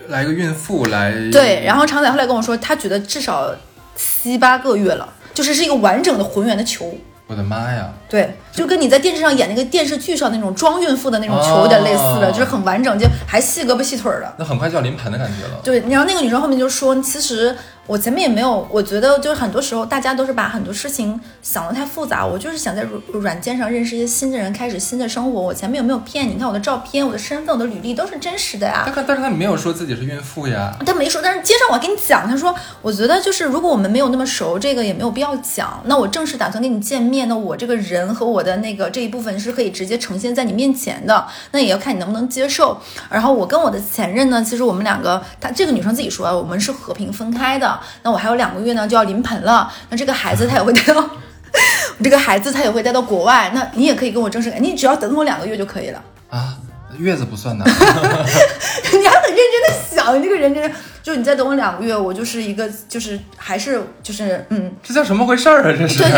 [0.09, 1.11] 来一个孕妇来。
[1.33, 3.51] 对，然后常仔后来跟我说，他觉得至少
[3.97, 6.95] 七八个月了，就是是一个完整的浑圆的球。
[7.27, 7.91] 我的妈呀！
[8.07, 14.35] 对，就跟你在电视上演那个电视剧上那种装孕妇的那种球有点类似的，就是很完整，就还细胳膊细腿的。
[14.39, 15.61] 那很快就要临盆的感觉了。
[15.63, 17.55] 对，然后那个女生后面就说，其实。
[17.87, 22.25] 我前面也没有，我觉得就是很多时候大家都是把很多事情想得太复杂。
[22.25, 25.39] 我就是想在软软件上认识一些新的人，开始新的生活。
[25.39, 26.33] 我前面有没有骗你？
[26.33, 28.85] 你看我的照片、我的身份、我的履历都是真实的呀。
[28.87, 30.75] 但但是他没有说自己是孕妇呀。
[30.87, 35.83] 他没说，但是接着我跟你讲，他说，我觉得就是如果我们没有那么熟，这个也没有必要讲。
[35.85, 41.27] 那我正式打算跟你见面，那我这个人和我的那个这一部分是可以直接呈现在你面前的。
[41.51, 42.79] 那也要看你能不能接受。
[43.11, 47.81] 然后我跟我的前任呢，其实我们两个，他这个女生自己说，我们是和平分开的。
[48.03, 49.73] 那我还有两个月呢，就要临盆了。
[49.89, 51.09] 那这个孩子他也会带到，
[52.05, 53.51] 这个孩子他也会带到国外。
[53.55, 56.55] 那你也可以跟我正式，你只要等我两个月就可以了啊。
[56.97, 65.77] 月子不算的， 你还很认真的想，你这个人真是，就你再等我两个月，我就是一个，就是还是就是嗯，这叫什么回事儿啊？
[65.79, 66.11] 这是对，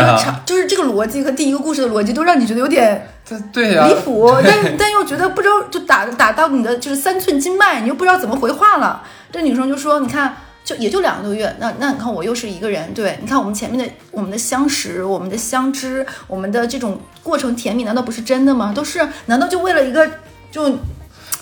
[0.45, 3.07] 就是这个逻辑和第一个故事的逻辑都让你觉得有点
[3.51, 9.03] 对呀离谱， 但但又觉得不知道就打打到你的就是三寸经脉，你又不知道怎么回话了。
[9.29, 10.37] 这女生就说，你看。
[10.67, 18.73] 就也就两个多月，那那你看我又是一个人，对，你看我们前面的我们的相识，我们的相知，我们的这种过程甜蜜，难道不是真的吗？
[18.75, 20.05] 都是，难道就为了一个
[20.51, 20.77] 就，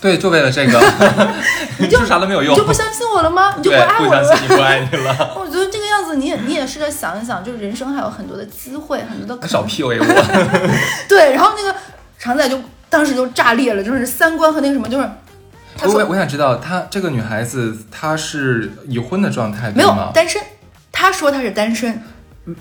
[0.05, 0.79] 对，就为了这个，
[1.79, 3.51] 你就啥都没有用，你就不相信我了吗？
[3.57, 4.37] 你就不爱我了？
[4.47, 5.33] 不爱你了。
[5.35, 10.75] 我觉得这个样子，你也你也试着想一想，就是人生还有很多的机会，很多的少 PUA 我。
[11.09, 11.75] 对，然后那个
[12.19, 15.09] 常仔就当时就炸裂了，就是三观和那个什么，就是。
[15.81, 19.89] 我我想知道，她这个女孩子她是已婚的状态没有？
[20.13, 20.39] 单身，
[20.91, 22.01] 她说她是单身，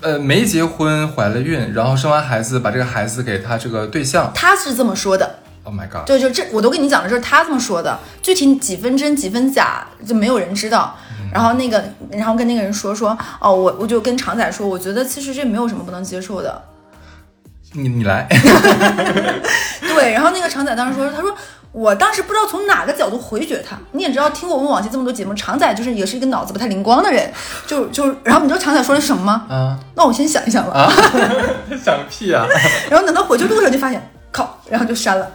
[0.01, 4.31] 呃，没结婚，怀了孕，然后生完孩子，把这个孩子给她这个对象。
[4.33, 5.39] 她是这么说的。
[5.65, 6.05] Oh my god！
[6.05, 10.95] 对，就这我都跟你讲了，这是他这么说的，具体几分真几分假就没有人知道。
[11.33, 16.61] 然后那个，然后跟那个人说说，哦，我我就跟常仔说，我觉得其实这没有什么不能接受的。
[17.73, 18.25] 你你来，
[19.81, 21.35] 对，然后那个常仔当时说，他说
[21.73, 23.75] 我当时不知道从哪个角度回绝他。
[23.91, 27.29] 你也知道，听过我们往期这么多节目，常仔就是也是一个脑子不太灵光的人，
[27.67, 29.45] 就就，然后你知道常仔说的是什么吗？
[29.49, 30.71] 啊 那我先想一想吧。
[30.71, 30.93] 啊，
[31.83, 32.45] 想个屁啊！
[32.89, 35.29] 然后等到回去路上就发现，靠，然后就删了。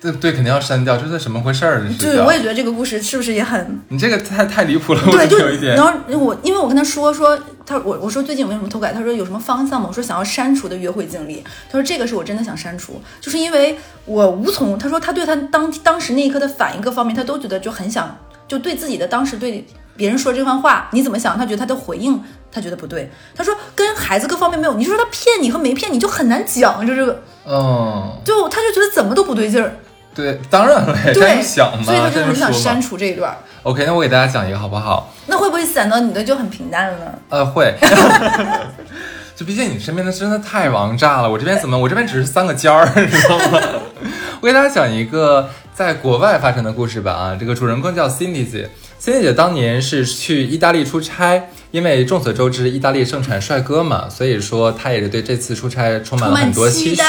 [0.00, 1.86] 对对，肯定要删掉，这是怎么回事儿？
[1.98, 5.84] 对，我也觉得这个故事是不是也很你这个太太离谱了，我对，就有一点然。
[5.84, 9.86] 后我因为我跟他说说他我我说最近有没有什么偷改，他说有什么方向吗？
[9.88, 18.16] 我说想要删除的约会经历，他说这个是我真的想删除，就是因为我无从，他说他对他当当时那一刻的反应各方面，他都觉得就很想
[18.48, 21.36] 就对自己的当时对别人说这番话你怎么想？
[21.36, 22.18] 他觉得他的回应
[22.50, 29.76] 他觉得不对，他说跟孩子各方面没有，你说他骗你和没骗你就很难讲，就这个嗯，就他就觉得怎么都不对劲儿，
[30.14, 32.80] 对，当然了，这对，样想嘛，所以他就很想删。
[32.80, 33.36] 除这一段。
[33.62, 35.12] OK，那我给大家讲一个好不好？
[35.26, 37.04] 那会不会显得你的就很平淡了呢？
[37.28, 37.74] 呃，会。
[39.36, 41.78] 就毕竟你身边的真的太王炸了，我这边怎么？
[41.78, 43.60] 我这边只是三个尖儿，你知道吗？
[44.42, 47.12] 我给大家讲一个在国外发生的故事吧。
[47.12, 48.68] 啊，这个主人公叫 Cindy 姐
[49.00, 57.02] ，Cindy 姐当年是去意大利出差，因为众所周知意大利盛产帅哥嘛，所以说她也是对这次出差充满了很多期期许。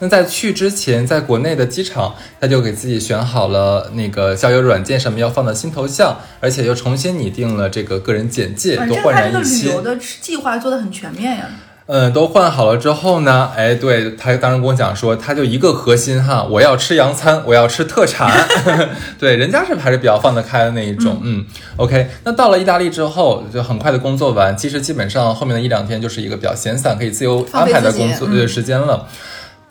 [0.00, 0.06] 待。
[0.06, 9.70] 那在去之前，在国内的机场，他就给自己选好了那个交友软件上面要放的新头像，而且又重新拟定了这个个人简介，反都焕正他这个旅然一新。
[9.70, 11.46] 游的计划做的很全面呀。
[11.92, 18.30] 嗯，都换好了之后呢，哎，对他当时跟我讲说，他就一个核心哈，我要吃洋餐，我要吃特产，
[19.18, 21.44] 对，人家是还是比较放得开的那一种，嗯
[21.76, 29.08] o k 那到了意大利之后，就很快的工作完，其实基本上后面的一两天就是一个比较闲散，可以自由安排的工作时间了。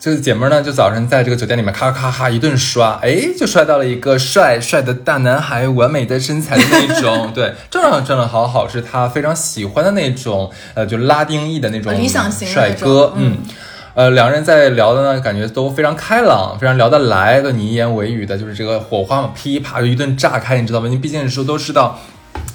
[0.01, 13.37] 这个姐妹儿呢，就早晨在这个酒店里面咔咔咔一顿刷，哎，就刷到了一个帅帅的大男孩，完美的身材的那种， 对，正正正好好是他非常喜欢的那种，呃，就拉丁裔的那种理想型帅哥，嗯嗯。
[13.95, 20.85] 呃，两人在聊的呢，感觉都非常开朗，非常聊得来，都你一言我一语的，就是这个火花嘛，噼啪就一顿炸开，你知道吗？
[20.85, 21.99] 因为毕竟说都知道，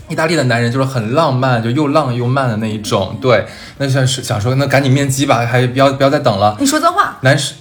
[0.09, 3.17] 意大利的男人就是很浪漫，就又浪又慢的那一种。
[3.21, 3.45] 对，
[3.79, 6.57] 那想是想说，那赶紧面基吧，还不要不要再等了。
[6.61, 7.55] 你说脏话，男士，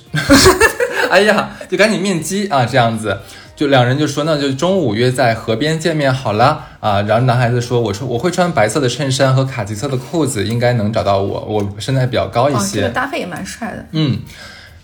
[1.10, 3.20] 哎呀，就赶紧面基啊，这样子。
[3.56, 7.04] 就两人就说，那就中午约在河边见面好了啊。
[7.04, 12.82] 然后男孩子说，我说我会穿白色的衬衫和卡其色的裤子，应该能找到我，我身材比较高一哦，这些。
[12.82, 13.86] 个搭配也蛮帅的。
[13.92, 14.20] 嗯，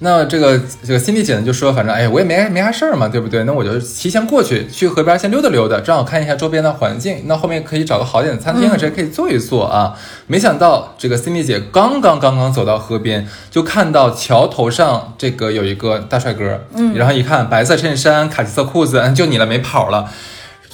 [0.01, 3.43] 那这个这个 Cindy 姐呢就说，反正哎，我也没没啥事儿嘛，对不对？
[3.43, 7.23] 那我就提前过去，去河边先溜达溜达，正好看一下周边的环境。
[7.25, 9.93] 那后面可以找个好点的餐厅啊，这可以坐一坐啊。
[10.27, 20.09] 没想到这个 Cindy 姐刚刚刚刚走到河边，就看到桥头上这个有一个大帅哥，嗯，然后一看白色衬衫、卡其色裤子，嗯就你了，没跑了。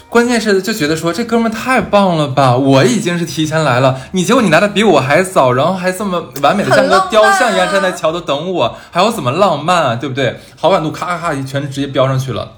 [0.08, 2.56] 关键是就觉得说这哥们太棒了吧！
[2.56, 10.40] 我已经是提前来了，你结果你来的比我还早，然后还这么完美的像个雕像一样站在桥头等我，还有怎么浪漫啊，对不对？
[10.56, 12.54] 好感度咔咔咔一全直接飙上去了。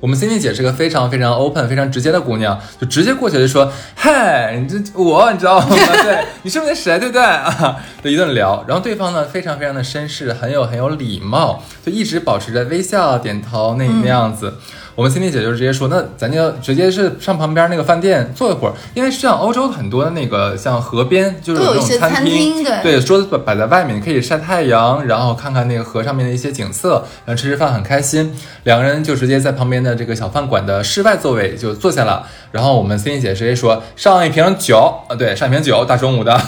[0.00, 5.66] 我们 Cindy 姐是个非常非常 open、非常直接的姑娘，就直接过去就说：“嗨，你这我你知道吗？
[5.70, 14.58] 对你是不是那谁，对不对啊？”就一顿聊，然后对方呢非常非常的绅士，很有很有礼貌，就一直保持着微笑、点头那那样子。
[14.94, 28.32] 我们 Cindy 姐就直接说，那咱就直接是上旁边那个饭店坐一会儿，因为像欧洲很多的那个像河边就是都有那种餐一些餐厅对对，桌子摆在外面，你可以晒太阳，然后看看那个河上面的一些景色，然后吃吃饭，很开心。
[28.62, 32.26] 两个人就直接在旁边的这个小饭馆的室外座位就坐下了。
[32.52, 36.40] 然后我们 Cindy 姐直接说上一瓶酒，啊，对，上一瓶酒，大中午的。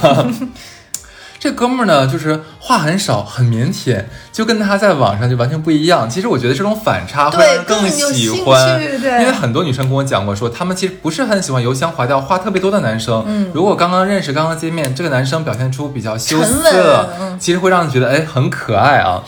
[1.38, 6.09] 这哥们儿呢，就是话很少，很腼腆，就跟他在网上就完全不一样。
[6.09, 13.22] 其实我觉得这种反差会让人更喜欢，因为很多女生跟我讲过说，他们其实不是很喜欢油腔滑调、话特别多的男生。
[13.27, 19.22] 嗯，如果刚刚认识、刚刚见面，这个男生表现出比较羞涩，嗯其实会让人觉得哎很可爱啊。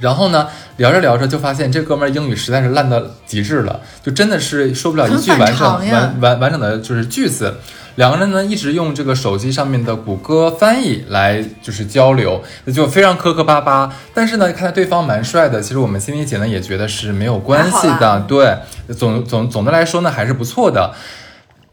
[0.00, 7.54] 然后呢，聊着聊着就发现这哥们儿英语实在是烂到极致了，就真的是说不了一句完整完完完整的就是句子。
[7.96, 13.92] 两个人呢一直用这个手机上面的谷歌翻译来就是交流，那就非常磕磕巴巴。
[14.14, 18.20] 但是呢，看到对方蛮帅的，其实我们心里姐呢也觉得是没有关系的。
[18.28, 18.56] 对，
[18.94, 20.94] 总总总的来说呢还是不错的。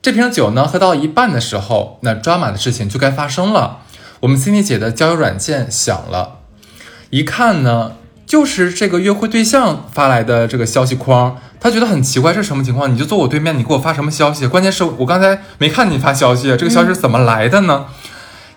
[0.02, 3.80] 这瓶酒呢喝到一半的时候，那抓马的事情就该发生了。
[4.20, 6.40] 我们 Cindy 姐的交友软件响了，
[7.10, 7.94] 一看呢，
[8.28, 12.94] 就是这个约会对象发来的这个消息框，他觉得很奇怪，这是什么情况？
[12.94, 14.46] 你就坐我对面，你给我发什么消息？
[14.46, 17.86] 关键是我刚才没看你发消息，这个消息是怎么来的呢？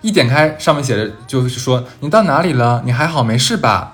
[0.01, 2.81] 一点开上面写着就是说你到哪里了？
[2.85, 3.93] 你还好没事吧？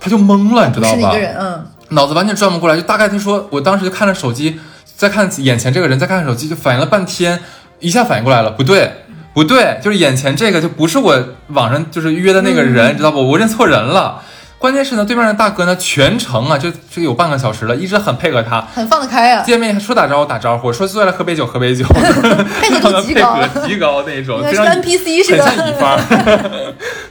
[0.00, 0.94] 他就懵了，你知道吧？
[0.96, 4.58] 是一个人，嗯，脑子完全转不过来，就大概他说，我当时就看着手机，
[4.96, 7.38] 再看眼前这个人，再看看手机，就反应了半天，
[7.78, 8.92] 一下反应过来了，不对，
[9.32, 13.22] 不对，就是眼前这个就不是我网上就是约的那个人，嗯知道不？
[13.30, 14.20] 我认错人了。
[14.58, 18.60] 关键是呢，对面的大哥呢，全程啊，就就有半个小时了，一直很配合他。
[18.74, 21.84] 很放得开啊，见面说打招呼打招呼，说坐下来喝杯酒喝杯酒，
[22.60, 25.78] 配合度 极配高，合极高那种，是非常 NPC 似很像乙的。
[25.78, 26.00] 方。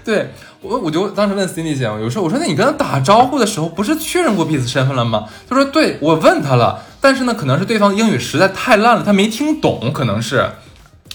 [0.03, 0.31] 对
[0.61, 5.25] 我，我就当时问 Cindy 姐，有时候我说，那你跟他打招呼的时候，不是确认过彼此身份了吗？
[5.47, 10.49] 他说，对，我问他了，但是呢，可能是对方英语实在太烂了，他没听懂，可能是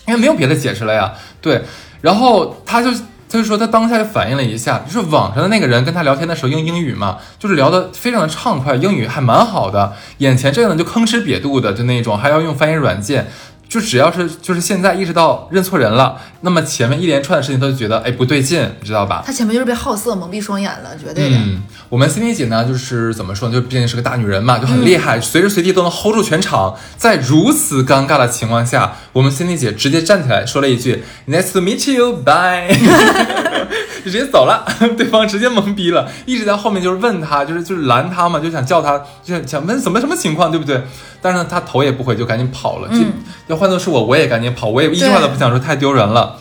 [0.06, 1.12] 因为没有别的解释了呀。
[1.40, 1.64] 对，
[2.00, 2.90] 然后他就。
[3.30, 9.92] 他就说他当下就反映了一下，就是网上的那个人跟他聊天的时候用英语嘛，就是聊的非常的畅快，英语还蛮好的。
[10.18, 13.30] 眼前这个呢就吭哧瘪肚的，就那种还要用翻译软件，
[13.70, 19.22] 就只要是就是现在意识到认错人了，那么前面一连串的事情他就觉得哎不对劲，你知道吧？
[19.24, 21.36] 他前面就是被好色蒙蔽双眼了，绝对的。
[21.36, 26.76] 嗯，我们 Cindy 姐呢，就是怎么说呢，就毕竟是个大女人嘛，就很厉害，随时随地都能 hold 住全场。
[26.96, 32.66] 在如此尴尬的情况下，我们 Cindy 姐直接站起来说了一句 “Nice to meet you, bye”，
[34.04, 34.64] 就直接走了。
[34.96, 40.82] 对方直接懵逼了，一直在后面就是问他，就是就是拦他嘛，就想叫他，就想想问怎么什么情况，对不对？
[41.22, 42.88] 但是呢，他头也不回就赶紧跑了。
[42.90, 43.12] 嗯，
[43.46, 46.36] 要换作是我，我也赶紧跑，我也一句话都不想说，太丢人了。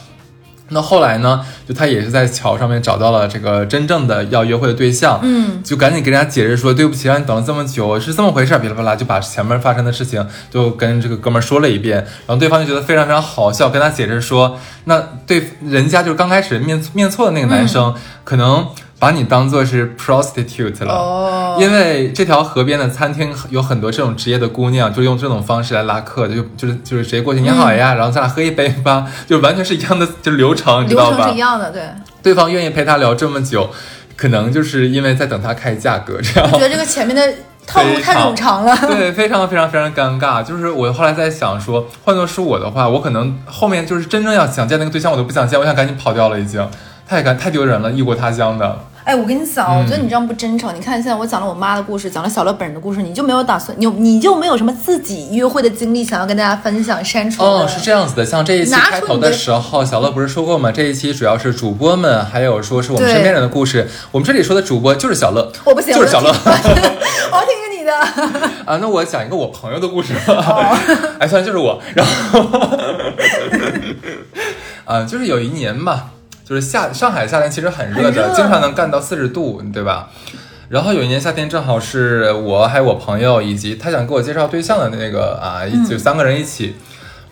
[0.69, 1.45] 那后来呢？
[1.67, 18.67] 就他也是在桥上面找到了这个真正的要约会的对象，嗯，就赶紧跟人家解释说，对不起，让你等了这么久，是这么回事儿，噼里啪啦就把前面发生的事情就跟这个哥们儿说了一遍，然后对方就觉得非常非常好笑，跟他解释说，那对人家就是刚开始面面错的那个男生，可能
[18.99, 20.93] 把你当做是 prostitute 了。
[20.93, 31.38] 哦，因为这条河边的餐厅有很多这种职业的姑娘，就用这种方式来拉客，就就是就是直接过去你好呀，然后咱俩喝一杯吧，就完全是一样的就是流程，你知道吧流程是一？
[31.39, 31.81] 样的，对。
[32.21, 33.69] 对方愿意陪他聊这么久，
[34.17, 37.33] 可能就是因为在等他开价格，这样我觉得这个前面的
[37.65, 38.75] 套路太冗长了。
[38.81, 40.43] 对，非常非常非常尴尬。
[40.43, 46.62] 就是我后来在想说，换作是我的话，我可能后面就是真正要想见那个对象，我都不想见，我想赶紧跑掉了，已经
[47.10, 48.78] 太尴太丢人了，异国他乡的。
[49.04, 50.72] 哎，我跟你讲，嗯我觉得你这样不真诚。
[50.76, 57.50] 你看现在我讲了我妈的故事，讲了小乐本人的故事，你就没有打算，你有你就没有什么自己约会的经历想要跟大家分享删除的？
[57.50, 60.72] 哦，是这样子的，像这一期开头的的时候，小乐不是说过吗？
[60.72, 63.89] 这一期主要是主播们，还有说是我们身边人的故事。
[64.12, 66.69] 我们这里说的主播就是小乐， 我不行，就是小乐我要听
[67.58, 67.98] 听听你的。
[68.72, 68.78] 啊。
[68.80, 70.78] 那我讲一个我朋友的故事，哦
[71.17, 71.82] 哎，算了，就是我。
[71.95, 72.39] 然后，
[74.86, 76.12] 啊，就是有一年吧，
[76.49, 80.09] 就是夏上海夏天其实很热的，热经常能干到四十度，对吧？
[80.69, 86.75] 然后有一年夏天，正好是我还有我朋友以及他想给我介绍对象的那个啊，就三个人一起。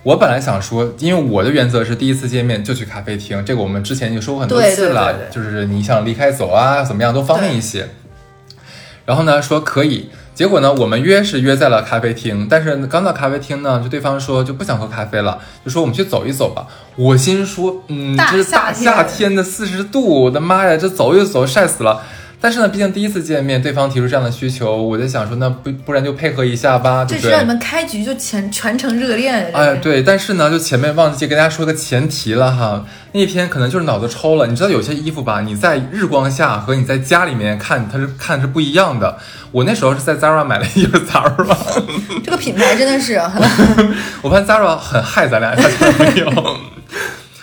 [0.04, 7.90] 我本来想说，因为我的原则是第一次见面就去咖啡厅，这个我们之前就说过很多次了，对对就是你想离开走啊，怎么样都方便一些。
[9.04, 16.68] 然后呢，说可以，结果呢，我们约是约在了咖啡厅，但是刚到咖啡厅呢，就对方说就不想喝咖啡了，就说我们去走一走吧。
[16.96, 22.04] 我心说，嗯，这是大夏天的四十度，我的妈呀，这走一走晒死了。
[22.40, 27.24] 但是呢，毕竟第一次见面，对方提出这样的需求，我就想说，那不不然就配合一下吧，对不对？
[27.24, 29.52] 这是让你们开局就全全程热恋。
[29.54, 32.86] 哎，对，但是呢，就前面忘记跟大家说个前提了哈。
[33.14, 39.18] 那天可能就是脑子抽了，你知道有些衣服吧，你在日光下和你在家里面看，它是看是不一样的。
[39.52, 41.58] 我那时候是在 Zara 买了一个 Zara，
[42.24, 43.16] 这个品牌真的是，
[44.22, 46.58] 我发现 Zara 很害咱俩，大家没有。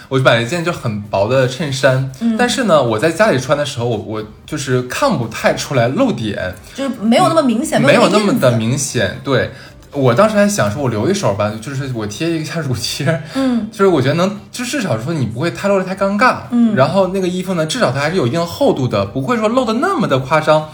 [0.08, 8.52] 我就买了一件就很薄的衬衫，但是呢，我在家里穿的时候，我我就是看不太出来露点，就是没有那么明显，没有那么的。
[8.52, 9.18] 明显。
[9.24, 9.50] 对
[9.92, 20.68] 我当时还想说，我留一手吧，就是我贴一下乳贴，嗯，就是我觉得能，就至少说你不会太露的太尴尬，嗯然后那个衣服呢，至少它还是有一定厚度的，不会说露的那么的夸张。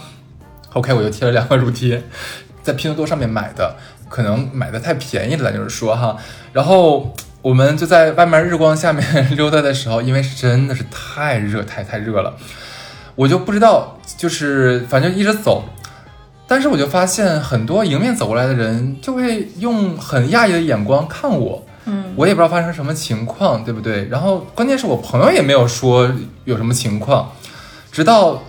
[0.73, 2.03] OK，我就贴了两个乳贴，
[2.61, 3.75] 在拼多多上面买的，
[4.09, 6.17] 可能买的太便宜了，咱就是说哈，
[6.51, 7.13] 然后。
[7.41, 9.03] 我们就在外面日光下面
[9.35, 12.33] 溜达的时候，因为是真的是太热太太热了，
[13.15, 15.63] 我就不知道，就是反正一直走，
[16.47, 24.07] 但是我就发现很多迎面走过来的人就会用很讶异的眼光看我，嗯，我也不知道发生什么情况，对不对？
[24.09, 26.11] 然后关键是我朋友也没有说
[26.45, 27.31] 有什么情况，
[27.91, 28.43] 直到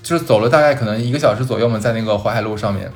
[0.00, 2.88] 就是走了大概可能一个小时左右嘛，在那个淮海路上面，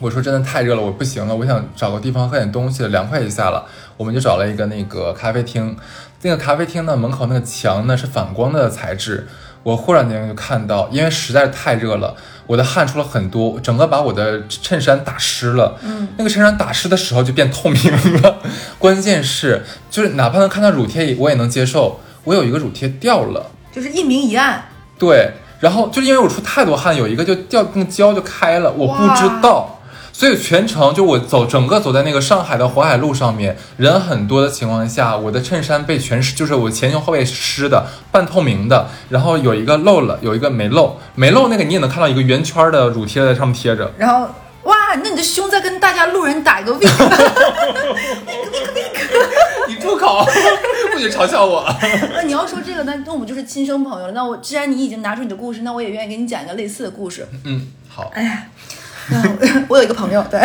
[0.00, 3.66] 我说真的太热了，我不行了，我想找个地方喝点东西，凉快一下了。
[3.96, 5.76] 我们就找了一个那个咖啡厅，
[6.22, 9.26] 那个咖啡厅呢门口那个墙呢是反光的材质。
[9.64, 12.14] 我忽然间就看到，因为实在是太热了，
[12.46, 15.76] 我的汗出了很多，整个把我的衬衫打湿了。
[15.82, 18.38] 嗯，那个衬衫打湿的时候就变透明了。
[18.78, 22.00] 关键是，就是哪怕能看到乳贴，我也能接受。
[22.24, 24.62] 我有一个乳贴掉了，就是一明一暗。
[24.96, 29.77] 对，然后就是因为我出太多汗，有一个就掉，那个胶就开了，我不知道。
[30.18, 43.92] 所以全程就我走整个走在那个上海的淮海路上面，人很多的情况下，我的衬衫被全湿，就是我前胸后背湿的，半透明的，然后有一个漏了，有一个没漏，没漏那个你也能看到一个圆圈的乳贴在上面贴着。
[43.96, 44.28] 然后
[44.64, 46.84] 哇，那你的胸在跟大家路人打一个 V，
[49.68, 50.26] 你住口，
[50.92, 51.64] 不许嘲笑我。
[52.12, 54.12] 那你要说这个，那那我们就是亲生朋友了。
[54.12, 57.28] 那我既然你已经拿出你的故事，那我也愿意给你讲一个类似的故事。
[57.44, 58.10] 嗯，好。
[58.12, 58.42] 哎呀。
[59.68, 60.40] 我有一个朋友，对，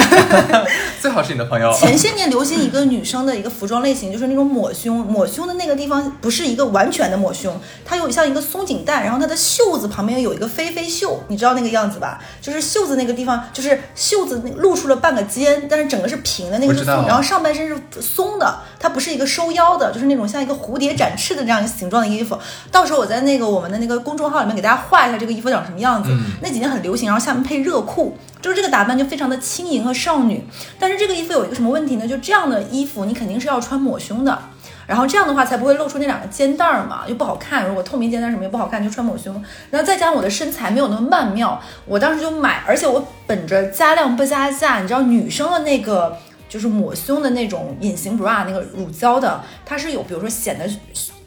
[1.02, 1.72] 最好是你的朋友。
[1.74, 12.20] 前些年流行一个女生的一个服装类型，就是那种抹胸，抹胸的那个地方不是一个完全的抹胸，它有像一个松紧带，然后它的袖子旁边有一个飞飞袖，你知道那个样子吧？
[12.42, 22.38] 就是袖子那个地方，就是袖子露出了半个肩，但是整个是平的，那个是松，然后上半身是松的，它不是一个收腰的，就是那种像一个蝴蝶展翅的这样一个形状的衣服。
[22.72, 26.10] 到时候我在那个我们的那个公众号里面给大家画一下这个衣服长什么样子。
[26.42, 28.18] 那几年很流行，然后下面配热裤。
[28.44, 30.44] 就是这个打扮就非常的轻盈和少女，
[30.78, 32.06] 但是这个衣服有一个什么问题呢？
[32.06, 34.38] 就这样的衣服你肯定是要穿抹胸的，
[34.86, 37.66] 然后这样的话才不会露出那两个肩带儿嘛，又不好看。
[37.66, 39.34] 如果透明肩带什么也不好看，就穿抹胸。
[39.72, 46.18] 然后再加上我的身材没有那么曼妙，我当时就买，而且我本着加量不加价，你知道女生的那个
[46.50, 50.70] 就是抹胸的那种隐形 bra 那个乳胶的，它是有比如说显得。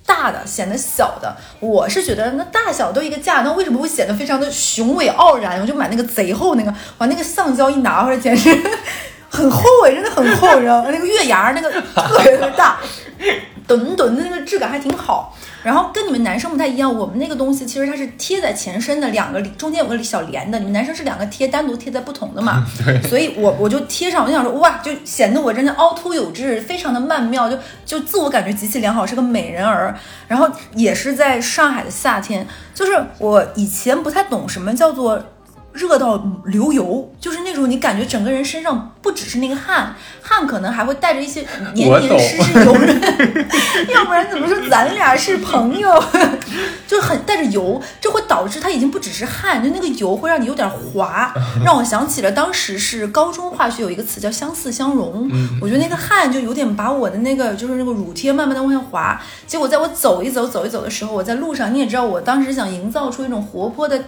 [0.06, 5.60] 大的显得小的，我是觉得那大小都一个价，那为什么会显得非常的雄伟傲然？
[5.60, 8.56] 我就买那个贼厚那个，把，那个橡胶一拿回来简直
[9.28, 10.88] 很厚哎，真的很厚，你知道吗？
[10.90, 12.78] 那个月牙那个特别特别大，
[13.66, 15.36] 墩墩的那个质感还挺好。
[15.62, 20.58] 然后跟你们男生不太一样，我们那个东西其实它是贴在前身的，两个中间有个小连的。
[20.58, 22.64] 你们男生是两个贴单独贴在不同的嘛？
[22.84, 23.02] 对。
[23.08, 29.98] 所以我我就贴上，我就想说哇，就显得我真的凹凸有致，非常的曼妙，就就自我感觉极其良好，是个美人儿。
[30.28, 35.20] 然后也是在上海的夏天，就是我以前不太懂什么叫做。
[35.72, 39.94] 热到流油，就是那种你感觉整个人身上不只是那个汗，
[40.26, 43.00] 汗可能还会带着一些黏黏湿湿油润，
[43.94, 45.88] 要不然怎么说咱俩是朋友？
[46.86, 55.28] 就很带着油，这会导致它已经不只是汗，就那个油会让你有点滑， 让我想起了当时是高中化学有一个词叫相似相融，
[55.60, 64.00] 我觉得那个汗就有点把我的那个就是那个乳贴慢慢的往下滑，结果在我走一走走一走的时候，我在路上你也知道，我当时想营造出一种活泼的、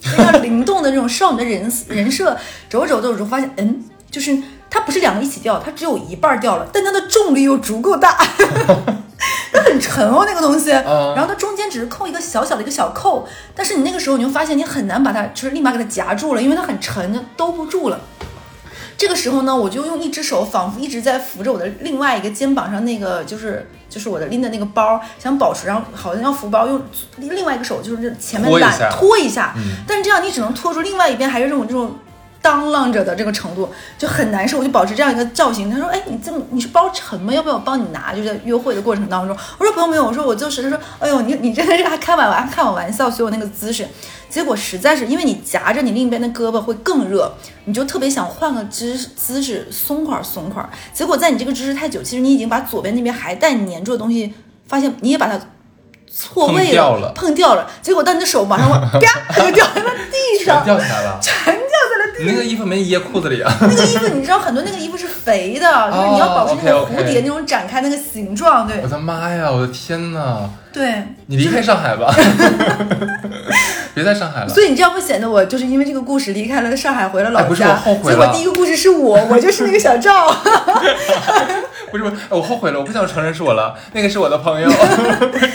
[0.00, 1.08] 非常灵动的这种。
[1.08, 2.36] 少女的人人设，
[2.68, 4.36] 走着走着，我就发现，嗯，就是
[4.74, 8.18] 它不是两个一起掉，它只有一半掉了，但它的重力又足够大，
[9.52, 10.70] 它很沉哦，那个东西。
[10.70, 18.00] 然后它中间只是扣一个小小的一个小扣，但是你那个时候你就发现你很难把它，就是立马给它夹住了，因为它很沉，就兜不住了。
[18.96, 26.82] 这个时候呢，我就用一只手仿佛一直在扶着我的另外一个肩膀上那个，就是就是我的拎的那个包，想保持，然后好像要扶包，用
[27.18, 29.54] 另外一个手就是前面揽拖一下，
[29.86, 31.94] 但是这样你只能拖住另外一边，还是这种这种
[32.44, 33.66] 当啷着的这个程度，
[33.96, 34.58] 就很难受。
[34.58, 35.70] 我就保持这样一个造型。
[35.70, 37.32] 他说：“哎，你这么你是包沉吗？
[37.32, 43.88] 要不要我帮你拿？”就在约会的过程当中，我说：“不用不用。”我说：“我就是。”他说：“哎呦，你你真的是还开玩玩开我玩笑，所以我那个姿势。”
[44.28, 47.32] 结果实在是因为你夹着你另一边的胳膊会更热，
[47.64, 50.68] 你就特别想换个姿姿势松快松快。
[50.92, 54.34] 结果在你这个姿势太久，其实你已经把左边那边还带粘住的东西，
[54.68, 55.40] 发现你也把它
[56.12, 57.70] 错位了，碰掉了。
[57.80, 59.00] 结果当你的手马上往，啪，
[59.40, 61.20] 就掉在了地上， 掉下来了。
[62.18, 63.52] 你那个衣服没掖裤子里啊？
[63.60, 68.66] 那个衣服你知道很多那个衣服是肥的，就是你要保持那个蝴蝶那种展开那个形状。
[68.66, 70.48] 对，我的妈呀，我的天呐！
[70.72, 72.14] 对，你离开上海吧。
[73.94, 77.46] 别在上海了，所以你这样会显得我就是因为这个故事离开了上海，回了老家。
[77.46, 78.18] 不是我后悔了。
[78.18, 80.28] 结果第一个故事是我，我就是那个小赵。
[81.92, 83.72] 不是不是，我后悔了，我不想承认是我了。
[83.92, 84.68] 那个是我的朋友。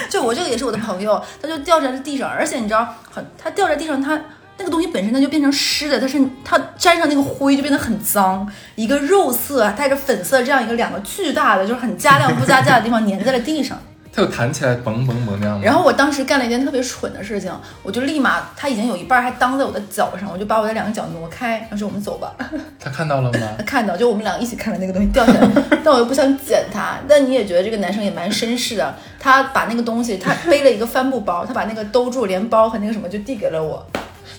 [0.09, 4.17] 就我这个也是我的朋友，他就掉在了地上，而且你知道，很他掉在地上，他
[4.59, 13.79] 那个东西本身它就变成湿的，它是它沾上那个灰就变得很脏，一个肉色带着粉色这样一个两个巨大的，就是很加量不加价的地方粘在了地上。
[14.11, 17.53] 它就弹起来，嘣嘣嘣那样然后我当时干了一件特别蠢的事情，
[17.83, 22.33] 我就立马，它已经有一半还当在我的脚上，我就把我的两个脚挪开，他说我们走吧。
[22.79, 23.39] 他看到了吗？
[23.59, 25.47] 他 看到，就我们两个一起看着那个东西掉下来，
[25.83, 26.97] 但我又不想捡它。
[27.07, 33.85] 但你也觉得这个男生也蛮绅士的，他把那个东西，他背了一个帆布包，他把那个兜住，连包和那个什么就递给了我。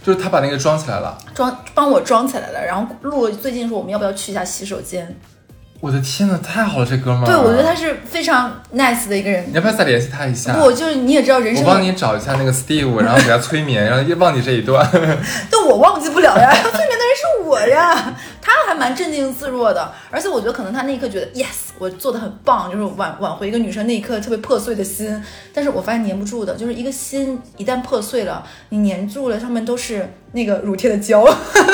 [0.02, 2.64] 就是他把那个装起来了，装帮我装起来了。
[2.64, 5.16] 然后录最近说我们要不要去一下洗手间？
[5.80, 7.26] 我的天呐，太好了，这哥们儿！
[7.26, 9.54] 对，我觉得他是非常 nice 的一个人你。
[9.54, 10.52] 要不要再联系他一下？
[10.52, 14.86] 不，就是你也知道人生，我帮你找一下那个 Steve，然后给他催眠，然后也忘记这一段。
[15.50, 18.14] 但我忘记不了呀，催眠的人是我呀。
[18.42, 25.22] 他还蛮镇定自若的，而且我觉得可能他那一刻觉得 yes，我做的很棒，就是挽挽回一个女生那一刻特别破碎的心。
[25.52, 31.24] 但是我发现粘不住的，就是一个心一旦破碎了，你粘住了，上面都是那个乳贴的胶，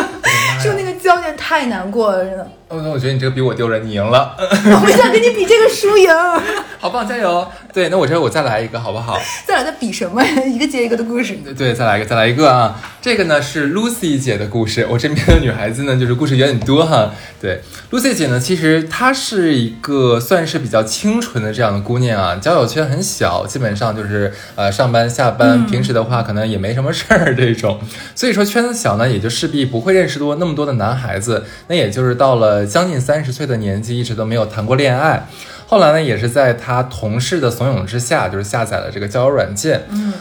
[0.62, 2.50] 就那个胶点太难过了，真的。
[2.68, 6.10] 哦，那我觉得你这个比我丢人，你赢了， 我不想跟你比这个输赢，
[6.80, 7.46] 好棒，加油！
[7.72, 9.16] 对，那我这我再来一个好不好？
[9.46, 10.20] 再来再比什么？
[10.44, 11.36] 一个接一个的故事。
[11.44, 12.76] 对对，再来一个，再来一个啊！
[13.00, 14.84] 这个呢是 Lucy 姐的故事。
[14.90, 17.12] 我身边的女孩子呢，就是故事有点多哈。
[17.40, 27.78] 对，Lucy 姐呢，其实她是一个算是比较清纯的这样的姑娘啊，交友圈很小，基本上就是呃上班下班，平时的话可能也没什么事儿这种。
[28.14, 31.44] 所以说圈子小呢，也就势必不会认识多那么多的男孩子。
[31.68, 35.28] 那也就是到了将近三十岁的年纪，一直都没有谈过恋爱。
[35.66, 39.84] 后来呢，也是在他同事的怂恿之下，就是下载了这个交友软件。
[39.90, 40.12] 嗯，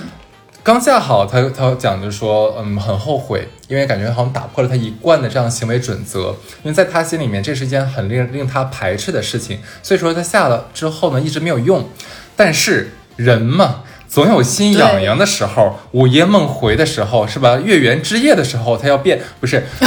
[0.66, 11.88] 刚下好，他他讲就说，嗯，很后悔，因为感觉好像打破了他一贯的这样行为准则，因为在他心里面，这是一件很令令他排斥的事情，所以说他下了之后呢，一直没有用。
[12.36, 17.58] 但是人嘛，总有心痒痒的时候，午夜梦回的时候，是吧？
[17.58, 19.64] 月圆之夜的时候，他要变，不是？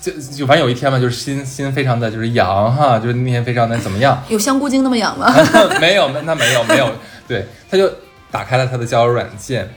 [0.00, 4.22] 就就反正有一天嘛，就是心心非常的就是痒哈，就是那天非常的怎么样？
[4.28, 5.34] 有香菇精那么痒吗？
[5.82, 6.88] 没有，那那没有没有，
[7.26, 7.92] 对，他就
[8.32, 9.68] 打开了他的交友软件，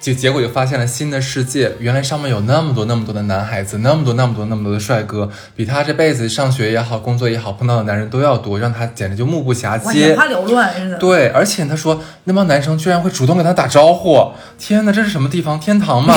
[0.00, 10.16] 结结果就发现了新的世界，原来上面有那么多那么多的男孩子，那么多那么多那么多的帅哥，比他这辈子上学也好，工作也好，碰到的男人都要多，让他简直就目不暇，接眼。
[10.16, 10.98] 花缭乱。
[10.98, 15.60] 对，而且他说那帮男生居然会主动跟他打招呼，天哪，这是什么地方？
[15.60, 16.14] 天堂吗？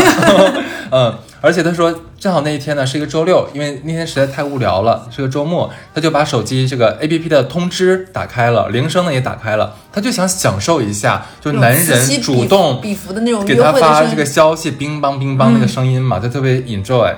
[0.92, 17.16] 嗯， 而且他说正好那一天呢是一个周六，因为那天实在太无聊了，是个周末，他就把手机这个 A P P 的通知打开了，铃声呢也打开了，他就想享受一下，就男人主动给他发这个消息，乒乓乒乓那个声音嘛，他特别 enjoy。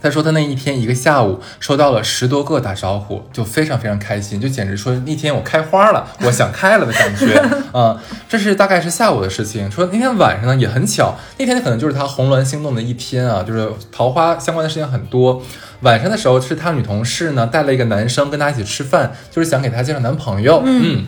[0.00, 7.34] 他说他那一天一个下午收到了十多个打招呼，就非常非常开心，就简直说那天我开花了，我想开了的感觉
[7.72, 9.70] 啊、 这是大概是下午的事情。
[9.70, 15.42] 说那天晚上呢也很巧，那天可能就是他红鸾心动的一天啊，就是桃花相关的事情很多。
[15.80, 21.06] 晚上的时候是他女同事呢带了一个男生跟他一起吃饭，就是想给他介绍男朋友，嗯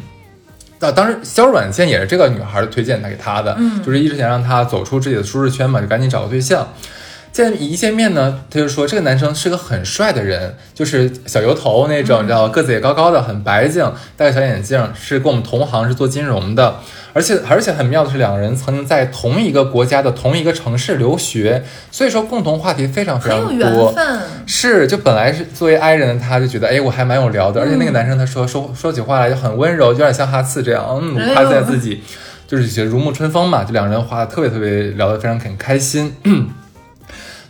[0.79, 6.67] 那当时交友软件也是这个女孩推荐他给他的，嗯就是一直想让他走出自己的舒适圈嘛，就赶紧找个对象。
[7.33, 16.77] 见一见面呢，他就说这个男生是个很帅的人，就是小油头那种，你知道吧，个子也高高的，很白净，戴个小眼镜，是跟我们同行，是做金融的，
[17.13, 21.63] 而且而且很妙的是，两个人曾经在同一个国家的同一个城市留学，
[21.93, 23.95] 所以说共同话题非常非常多。
[24.45, 32.03] 是，就本来是作为 i 人他，就觉得哎，我还蛮有聊的，而且那个男生他说说说起话来就很温柔，就有点像哈次这样，嗯，哎呦夸赞自己，
[32.49, 36.13] 就是觉得如沐春风嘛，就两人话特别特别聊得非常很开心。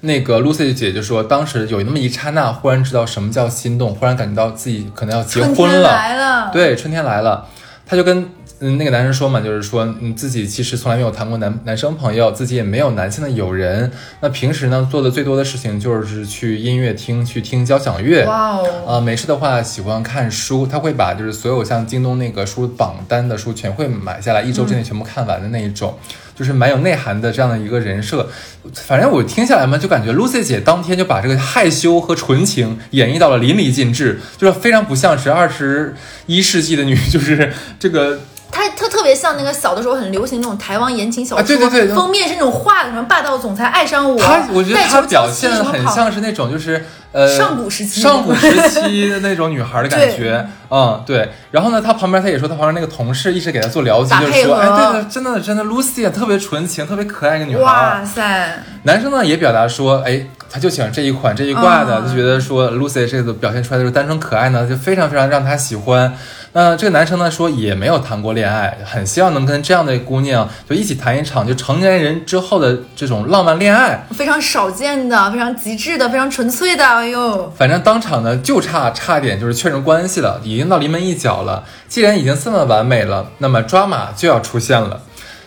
[0.03, 7.47] 那个 Lucy 姐就说，当时有那么一刹那，忽然知道什么叫心动，忽然感觉到自己可能要结婚了，来了，对，春天来了，
[7.85, 8.27] 她就跟
[8.63, 13.91] 嗯那个男生说嘛，就是说嗯自己其实从来没有谈过男男生朋友，自己也没有男性的友人。
[14.21, 18.27] 那平时呢做的最多的事情就是去音乐厅去听交响乐。
[18.27, 25.99] 哇哦，啊，没事的话喜欢看书，他会把就是所有像京东那个书榜单的书全会买下来，一周之内全部看完的那一种，
[26.41, 28.27] 就是蛮有内涵的这样的一个人设。
[28.75, 38.21] 反正我听下来嘛，就感觉 Lucy 姐当天就把这个害羞和纯情演绎到了淋漓尽致，就是非常不像是二十一世纪的女， 就是这个
[38.51, 51.29] 她特别像那个小的时候很流行那种台湾言情小说，啊对对对封面是那种画的什么霸道总裁爱上我，他，我觉得带球她表现的很像是那种就是呃上古时期上古时期的那种女孩的感觉，嗯，对。
[51.51, 57.63] 然后呢，他旁边他也说，他旁边那个同事一直给他做了解，就是说，哎，对对，真的真的，Lucy 啊，特别纯情，特别可爱一个女孩。
[57.63, 66.15] 哇塞，男生呢也表达说，哎，他就喜欢这一款这一挂的，嗯就觉得说 Lucy 这个表现出来的就是单纯可爱呢，就非常非常让他喜欢。
[66.53, 74.05] 那这个男生呢说也没有谈过恋爱，很希望能跟这样的姑娘就一起谈一场就成年人之后的这种浪漫恋爱。
[74.11, 81.65] 非常少见的，非常极致的，非常纯粹的，哎呦，反正当场呢就差差点就是确认关系了，已经到临门一脚了。
[81.87, 85.01] 既然已经这么完美了，那么抓马就要出现了。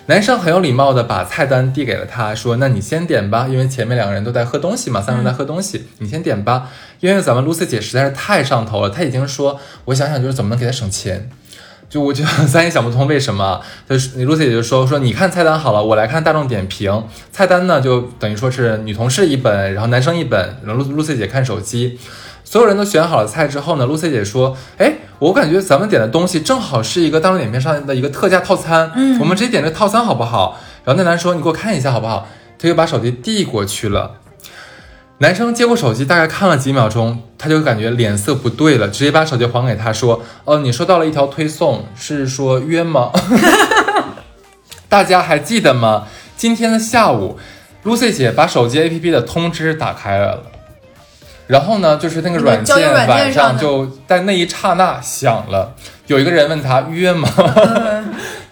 [0.08, 11.30] 男生很有礼貌的把菜单递给了他，说：“那你先点吧，因为前面两个人都在喝东西嘛，三个人在喝东西，你先点吧。”因为咱们露丝姐实在是太上头了，她已经说：“我想想就是怎么能给她省钱。”
[11.90, 22.00] 就我就咱也想不通为什么，就是露丝姐就说说你看菜单好了，我来看大众点评菜单呢，就等于说是女同事一本，然后男生一本，然后露露丝姐看手机。
[22.54, 32.28] 所有人都选好了菜之后呢，Lucy 姐说：“哎，我感觉咱们点的东西正好是一个大众点评上的一个特价套餐，嗯我们直接点这个套餐好不好？”然后那男说：“你给我看一下好不好？”
[32.60, 34.18] 他就把手机递过去了。
[35.18, 43.10] 男生接过手机，大概看了几秒钟，他就感觉脸色不对了，直接把手机还给他，说：“哦，你收到了一条推送，是说约吗？
[44.88, 46.04] 大家还记得吗？
[46.38, 47.40] 今天的下午
[47.84, 50.44] ，Lucy 姐把手机 APP 的通知打开了，
[51.48, 55.74] 然后呢，就是那个软件晚上就在那一刹那响了，
[56.08, 57.28] 有一个人问他约吗？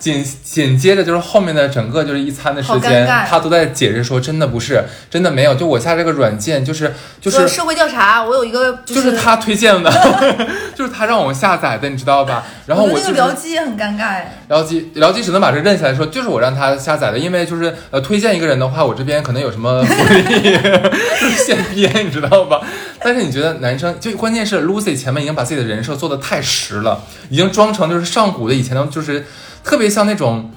[0.02, 6.92] 紧紧接着就是后面的整个就是一餐的时间，他都在解释说真的不是，真的没有，就我下这个软件就是
[7.22, 9.92] 就是社会调查，我有一个就就是他推荐的，
[10.74, 12.44] 就是他让我下载的，你知道吧？
[12.66, 14.42] 然后我觉得我就是那个僚机也很尴尬哎。
[14.50, 20.42] 僚机僚机只能把这认下来说，就是我让他下载的，因为就是呃推荐一个人的话，我这边可能有什么福利，
[21.22, 22.60] 就是现编，你知道吧？
[23.04, 29.26] 但是你觉得男生就关键是 Lucy 前面已经把自己的人设做的太实了，已经装成就是上古的以前的，就是
[29.64, 30.52] 特别像那种。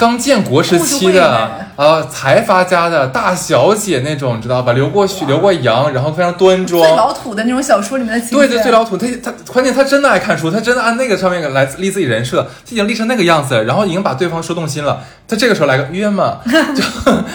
[0.00, 4.72] 刚建国时期的啊，财阀家的大小姐那种，你知道吧？
[4.72, 8.36] 留过学，留过洋，然后非常端庄，最老土的那种小说里面的情节。
[8.36, 8.96] 对对，最老土。
[8.96, 15.02] 他他关键他真的爱看书，他真的按那个上面来立自己人设，他已经立成那个样子，然后已经把对方说动心了。
[15.28, 16.82] 他这个时候来个约嘛， 就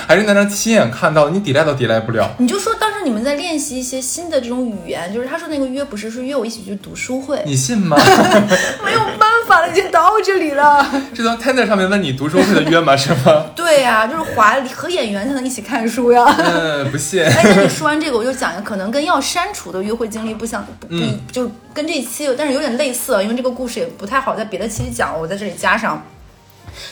[0.08, 2.32] 还是在那亲眼看到，你抵赖都抵赖不了。
[2.40, 7.96] 你就说当时你们在练习一些新的这种语言，就是他说那个约不是是约我一起去读书会，你信吗？
[8.84, 10.86] 没有办法了，已经到这里了。
[11.14, 12.96] 这张 Tinder 上面问你读书会的约吗？
[12.98, 13.46] 是吗？
[13.56, 16.26] 对呀、就是华和演员才能一起看书呀。
[16.38, 17.24] 嗯，不信。
[17.26, 26.04] 哎，那你说完这个，我就讲一个可能跟要删除的约会经历不相不不，嗯就跟这一期，但是有点类似，因为这个故事也不太好在别的期讲，我在这里加上。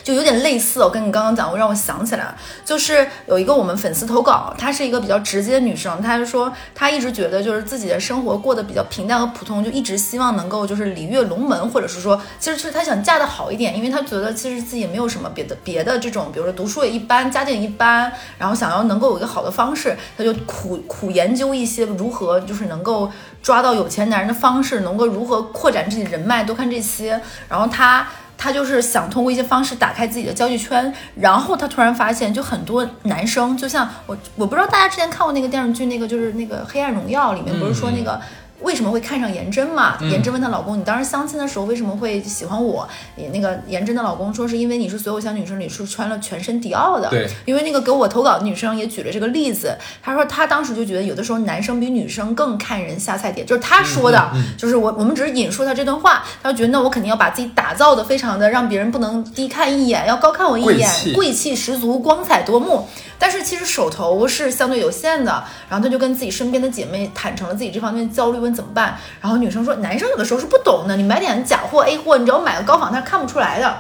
[0.04, 23.12] 就有点类似，我跟你刚刚讲，我让我想起来了，就是有一个我们粉丝投稿，她是一个比较直接的女生，她就说她一直觉得就是自己的生活过得比较平淡和普通，就一直希望能够就是礼乐龙门，或者是说，其实就是她想嫁得好一点，因为她觉得其实自己没有什么别的别的这种，比如说读书也一般，家境一般，然后想要能够有一个好的方式，她就苦苦研究一些如何就是能够
[23.42, 28.08] 抓到有钱男人的方式，能够如何扩展自己人脉，多看这些，然后她。
[28.44, 38.20] 他就是想通过一些方式打开自己的交际圈，然后他突然发现，就很多男生，就像我，我不知道大家之前看过那个电视剧，那个就是那个《黑暗荣耀》里面不是说那个。
[38.62, 39.98] 为什么会看上颜真嘛？
[40.02, 42.88] 嗯颜真问她老公：“你当时相亲的时候为什么会喜欢我？”
[43.18, 62.88] 也那个颜真的老公说：“是因为你是所有小女生里是穿了全身迪奥的。”对，因为那个给我投稿的女生也举了这个例子，她说她当时就觉得有的时候男生比女生更看人下菜碟，就是她说的，嗯就是我我们只是引述她这段话，她就觉得那我肯定要把自己打造的非常的让别人不能低看一眼，要高看我一眼，贵气贵气十足，光彩夺目。
[63.24, 65.32] 但是其实手头是相对有限的，
[65.70, 68.98] 然后他就跟自己身边的姐妹坦诚了自己这方面焦虑，问怎么办。
[69.22, 73.74] 然后女生说，男生有的时候是不懂的，你买点假货 A 货，你只要买个高仿，他是看不出来的，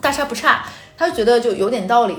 [0.00, 0.64] 大差不差。
[0.98, 2.18] 他就觉得就有点道理。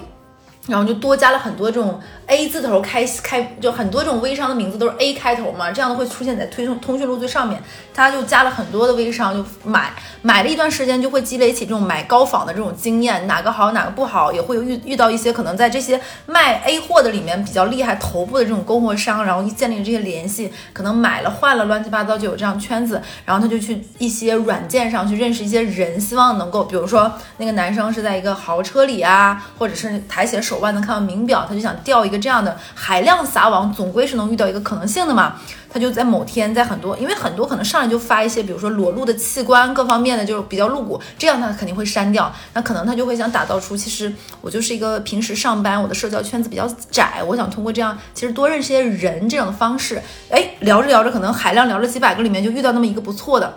[0.67, 7.61] 然后就多加了很多这种 A 字头开开，就很多这种微商的名字都是 A 开头嘛，这样的会出现在推送通讯录最上面。
[7.93, 35.35] 他就加了很多的微商，就买买了一段时间，就会积累起这种买高仿的这种经验，哪个好哪个不好，也会遇遇到一些可能在这些卖 A 货的里面比较厉害头部的这种供货商，然后一建立这些联系，可能买了换了乱七八糟就有这样圈子，然后他就去一些软件上去认识一些人，希望能够，比如说那个男生是在一个豪车里啊，或者是抬起了手腕能看到名表，他就想钓一个这样的海量撒网，总归是能遇到一个可能性的嘛。
[35.69, 42.33] 他就在某天，在很多，因为很多可能上来就发一些，比如说裸露的器官各方面的，就是比较露骨，这样他肯定会删掉。
[42.53, 53.53] 那可能他就会想打造出，其实我就是一个平时上班，我的社交圈子比较窄，我想通过这样，其实多认识些人这样的方式，哎，聊着聊着，可能海量聊了几百个里面就遇到那么一个不错的，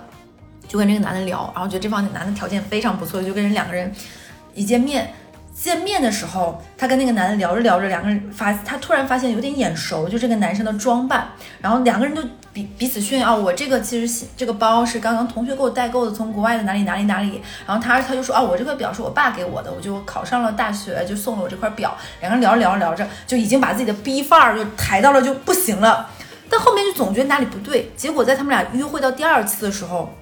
[0.67, 3.95] 就跟这个男的聊，然后觉得这方面男的条件非常不错，就跟人两个人
[4.55, 5.09] 一见面。
[5.61, 11.29] 见面的时候，他跟那个男的聊着聊着，两个人发，他突然发现有点眼熟，就这个男生的装扮，
[11.61, 26.09] 然后两个人就彼彼此炫耀，我这个其实这个包是刚刚同学给我代购的，从国外的哪里哪里哪里，然后他他就说啊，我这块表是我爸给我的，我就考上了大学，就送了我这块表，两个人聊着聊着聊着，就已经把自己的逼范儿就抬到了就不行了，
[26.49, 30.15] 但后面就总觉得哪里不对，结果在他们俩约会到第二次的时候，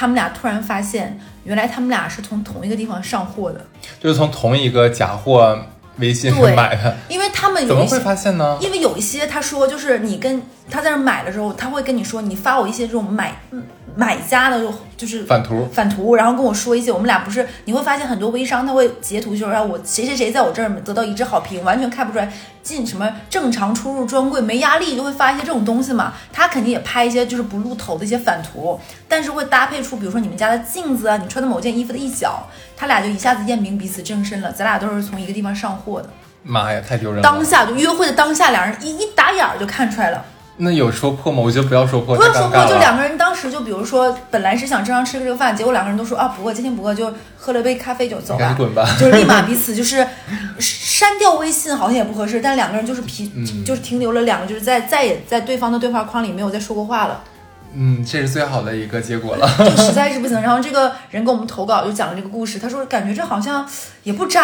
[0.00, 3.60] 他们俩突然发现，原来他们俩是从同一个地方上货的。
[4.00, 5.62] 就是从同一个假货
[5.98, 8.56] 微信上买的，因为他们怎么会，发现呢？
[8.62, 10.40] 因为有一些他说就是你跟
[10.70, 13.62] 他在那买的时候，他会跟你说，你发我一些这种买嗯
[13.96, 14.62] 买家的
[14.96, 26.14] 就是反图，反图，然后跟我说一些，我们俩不是你会发现很多微商他会截图，就是让我谁谁谁在我这儿得到一致好评，完全看不出来进什么正常出入专柜没压力，就会发一些这种东西嘛。
[26.32, 32.46] 他肯定也拍一些就是不露头的一些反图，但是会搭配出比如说你们家的镜子啊，你穿的某件衣服的一角，
[32.76, 34.52] 他俩就一下子验明彼此正身了。
[34.52, 36.08] 咱俩都是从一个地方上货的，
[36.44, 37.22] 妈呀，太丢人了！
[37.22, 40.24] 当下就约会的当下，两人一一打眼儿就看出来了。
[40.62, 41.40] 那有说破吗？
[41.42, 48.86] 我觉得不要说破，不要说破，就两个人当时就比如说，本来是想正常吃这个饭，结果两个人都说啊不饿，今天不饿，就喝了杯咖啡就走吧你赶紧，滚吧。
[49.00, 50.06] 就是立马彼此就是
[50.58, 57.22] 删掉微信好像也不合适，但两个人就是皮、 嗯就是停留了两个就是在再也在对方的对话框里没有再说过话了，
[57.74, 59.48] 嗯，这是最好的一个结果了。
[59.58, 60.40] 就实在是不行。
[60.42, 63.66] 然后这个人给我们投稿就讲了这个故事，他说感觉这好像
[64.02, 64.42] 也不渣，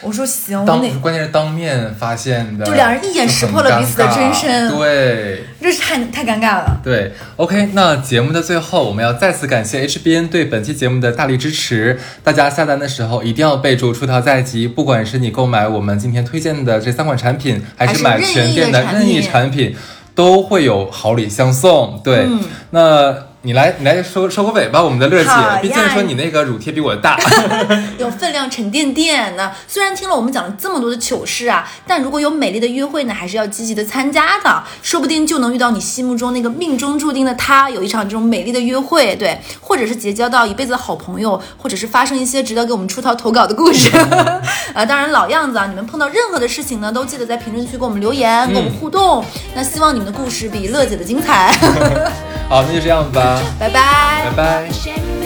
[0.00, 5.44] 我说行，我当那关键是当面发现的，就两人一眼识破了彼此的真身对。
[5.62, 6.78] 这是太太尴尬了。
[6.84, 11.98] 对，OK，那节目的最后，我们要再次感谢 HBN 对本期节目的大力支持。
[12.22, 19.74] 大家下单的时候一定要备注“出逃在即”，不管是你购买我们今天推荐的这三款产品，还是买全店的任意产品，
[20.14, 21.98] 都会有好礼相送。
[22.04, 23.16] 对，嗯那
[23.46, 25.30] 你来，你来收收个尾吧，我们的乐姐，
[25.60, 27.14] 毕竟说你那个乳贴比我大。
[28.00, 29.52] 有分量沉甸甸呢。
[29.68, 43.94] 虽然听了我们讲了这么多的糗事啊，但如果有美丽的约会呢，还是要积极的参加的，说不定就能遇到你心目中那个命中注定的他，有一场这种美丽的约会，对，或者是结交到一辈子的好朋友，或者是发生一些值得给我们出逃投稿的故事。
[44.72, 49.22] 啊， 当然老样子啊，你们碰到任何的事情呢，都记得在评论区给我们留言，跟我们互动。
[49.54, 51.52] 那希望你们的故事比乐姐的精彩。
[52.48, 53.18] 好，那就这样子
[53.58, 54.30] 拜拜。
[54.30, 55.23] 拜拜。